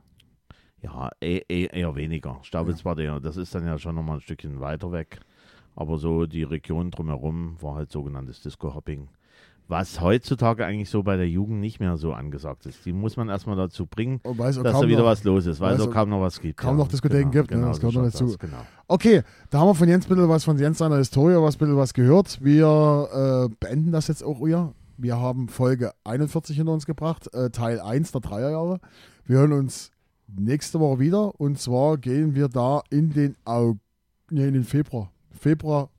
Ja, 0.81 1.11
eh, 1.21 1.41
eh, 1.47 1.65
eher 1.71 1.95
weniger. 1.95 2.39
Staubelsbad 2.41 2.97
eher, 2.97 3.19
das 3.19 3.37
ist 3.37 3.53
dann 3.53 3.63
ja 3.63 3.77
schon 3.77 3.93
nochmal 3.93 4.17
ein 4.17 4.21
Stückchen 4.21 4.59
weiter 4.59 4.91
weg. 4.91 5.19
Aber 5.77 5.97
so 5.99 6.25
die 6.25 6.41
Region 6.43 6.91
drumherum 6.91 7.55
war 7.61 7.75
halt 7.75 7.91
sogenanntes 7.91 8.41
Disco-Hopping. 8.41 9.07
Was 9.69 9.99
heutzutage 10.01 10.65
eigentlich 10.65 10.89
so 10.89 11.03
bei 11.03 11.17
der 11.17 11.29
Jugend 11.29 11.59
nicht 11.59 11.79
mehr 11.79 11.97
so 11.97 12.13
angesagt 12.13 12.65
ist. 12.65 12.85
Die 12.85 12.93
muss 12.93 13.15
man 13.17 13.27
erstmal 13.29 13.55
dazu 13.57 13.85
bringen, 13.85 14.19
weiß 14.23 14.57
auch 14.59 14.63
dass 14.63 14.79
da 14.79 14.87
wieder 14.87 14.99
noch- 14.99 15.05
was 15.07 15.23
los 15.25 15.45
ist, 15.45 15.59
weil 15.59 15.75
es 15.75 15.81
auch 15.81 15.87
auch 15.87 15.91
kaum 15.93 16.09
noch 16.09 16.21
was 16.21 16.39
gibt. 16.39 16.57
kaum 16.57 16.77
noch 16.77 16.87
Diskotheken 16.87 17.29
gibt, 17.31 17.51
ne? 17.51 17.57
Genau, 17.57 17.67
Das 17.67 17.79
gehört 17.79 17.95
noch 17.95 18.03
dazu. 18.05 18.25
aus, 18.25 18.39
Genau. 18.39 18.57
Okay, 18.87 19.21
da 19.49 19.59
haben 19.59 19.67
wir 19.67 19.75
von 19.75 19.87
Jens 19.87 20.05
ein 20.05 20.09
bisschen 20.09 20.29
was 20.29 20.43
von 20.45 20.57
Jens 20.57 20.77
seiner 20.79 20.97
Historie, 20.97 21.35
was 21.41 21.55
ein 21.55 21.59
bisschen 21.59 21.77
was 21.77 21.93
gehört. 21.93 22.41
Wir 22.43 23.49
äh, 23.51 23.55
beenden 23.59 23.91
das 23.91 24.07
jetzt 24.07 24.23
auch 24.23 24.39
hier. 24.39 24.73
Wir 24.97 25.19
haben 25.19 25.47
Folge 25.49 25.91
41 26.05 26.55
hinter 26.57 26.71
uns 26.71 26.85
gebracht, 26.87 27.31
äh, 27.35 27.49
Teil 27.51 27.79
1 27.81 28.13
der 28.13 28.21
Dreierjahre. 28.21 28.79
Wir 29.25 29.39
hören 29.39 29.51
uns 29.51 29.91
nächste 30.27 30.79
Woche 30.79 30.99
wieder 30.99 31.39
und 31.39 31.59
zwar 31.59 31.97
gehen 31.97 32.33
wir 32.35 32.47
da 32.47 32.81
in 32.89 33.11
den, 33.13 33.35
Au 33.45 33.75
nee, 34.31 34.47
in 34.47 34.53
den 34.55 34.63
Februar. 34.63 35.11
Februar 35.37 35.89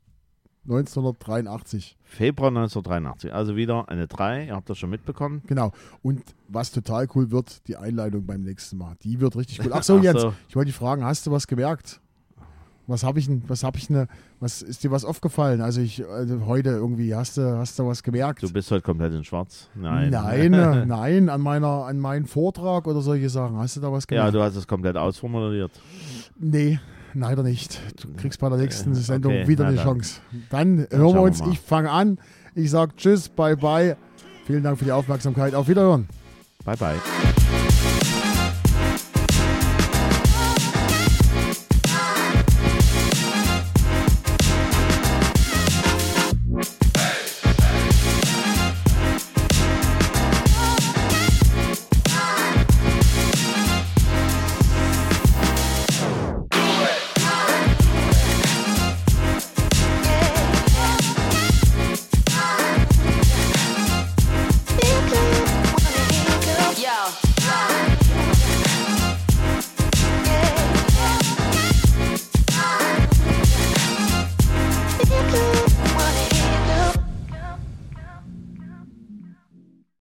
1983. 0.68 1.96
Februar 2.04 2.48
1983, 2.48 3.32
also 3.32 3.56
wieder 3.56 3.88
eine 3.88 4.06
3, 4.06 4.46
ihr 4.46 4.54
habt 4.54 4.68
das 4.68 4.78
schon 4.78 4.90
mitbekommen. 4.90 5.42
Genau. 5.46 5.72
Und 6.02 6.22
was 6.48 6.72
total 6.72 7.06
cool 7.14 7.30
wird, 7.30 7.66
die 7.68 7.76
Einleitung 7.76 8.26
beim 8.26 8.42
nächsten 8.42 8.76
Mal. 8.76 8.94
Die 9.02 9.20
wird 9.20 9.36
richtig 9.36 9.64
cool. 9.64 9.70
Ach 9.72 9.82
so, 9.82 9.98
Ach 9.98 10.02
Jens, 10.02 10.26
ich 10.48 10.56
wollte 10.56 10.66
dich 10.66 10.76
fragen, 10.76 11.04
hast 11.04 11.26
du 11.26 11.30
was 11.30 11.46
gemerkt? 11.46 12.00
Was 12.86 13.04
habe 13.04 13.18
ich 13.18 13.26
denn, 13.26 13.42
was 13.46 13.64
habe 13.64 13.76
ich 13.76 13.90
ne, 13.90 14.08
was 14.40 14.62
ist 14.62 14.82
dir 14.82 14.90
was 14.90 15.04
aufgefallen? 15.04 15.60
Also 15.60 15.82
ich, 15.82 16.06
also 16.06 16.46
heute 16.46 16.70
irgendwie, 16.70 17.14
hast 17.14 17.36
du, 17.36 17.58
hast 17.58 17.78
du 17.78 17.86
was 17.86 18.02
gemerkt? 18.02 18.42
Du 18.42 18.50
bist 18.50 18.70
heute 18.70 18.80
komplett 18.80 19.12
in 19.12 19.24
schwarz. 19.24 19.68
Nein. 19.74 20.08
nein, 20.10 20.52
äh, 20.54 20.86
nein, 20.86 21.28
an 21.28 21.42
meiner, 21.42 21.84
an 21.84 21.98
meinen 21.98 22.26
Vortrag 22.26 22.86
oder 22.86 23.02
solche 23.02 23.28
Sachen. 23.28 23.58
Hast 23.58 23.76
du 23.76 23.80
da 23.80 23.92
was 23.92 24.04
ja, 24.04 24.16
gemerkt? 24.16 24.34
du 24.34 24.42
hast 24.42 24.56
es 24.56 24.66
komplett 24.66 24.96
ausformuliert. 24.96 25.72
nee, 26.38 26.80
leider 27.14 27.42
nicht. 27.42 27.80
Du 28.02 28.08
kriegst 28.14 28.40
bei 28.40 28.48
der 28.48 28.58
nächsten 28.58 28.92
Äh, 28.92 28.96
Sendung 28.96 29.32
okay, 29.32 29.48
wieder 29.48 29.66
eine 29.66 29.76
dann. 29.76 29.84
Chance. 29.84 30.20
Dann, 30.50 30.78
hören 30.78 30.88
schauen 30.90 31.06
wir 31.08 31.14
wir 31.14 31.22
uns. 31.22 31.38
mal. 31.40 31.52
Ich 31.52 31.60
fange 31.60 31.90
an. 31.90 32.18
Ich 32.54 32.70
sage 32.70 32.92
Tschüss, 32.96 33.28
bye 33.28 33.56
bye. 33.56 33.96
Vielen 34.46 34.62
Dank 34.62 34.78
für 34.78 34.84
die 34.84 34.92
Aufmerksamkeit. 34.92 35.54
Auf 35.54 35.68
Wiederhören. 35.68 36.08
Bye, 36.64 36.76
bye. 36.76 36.96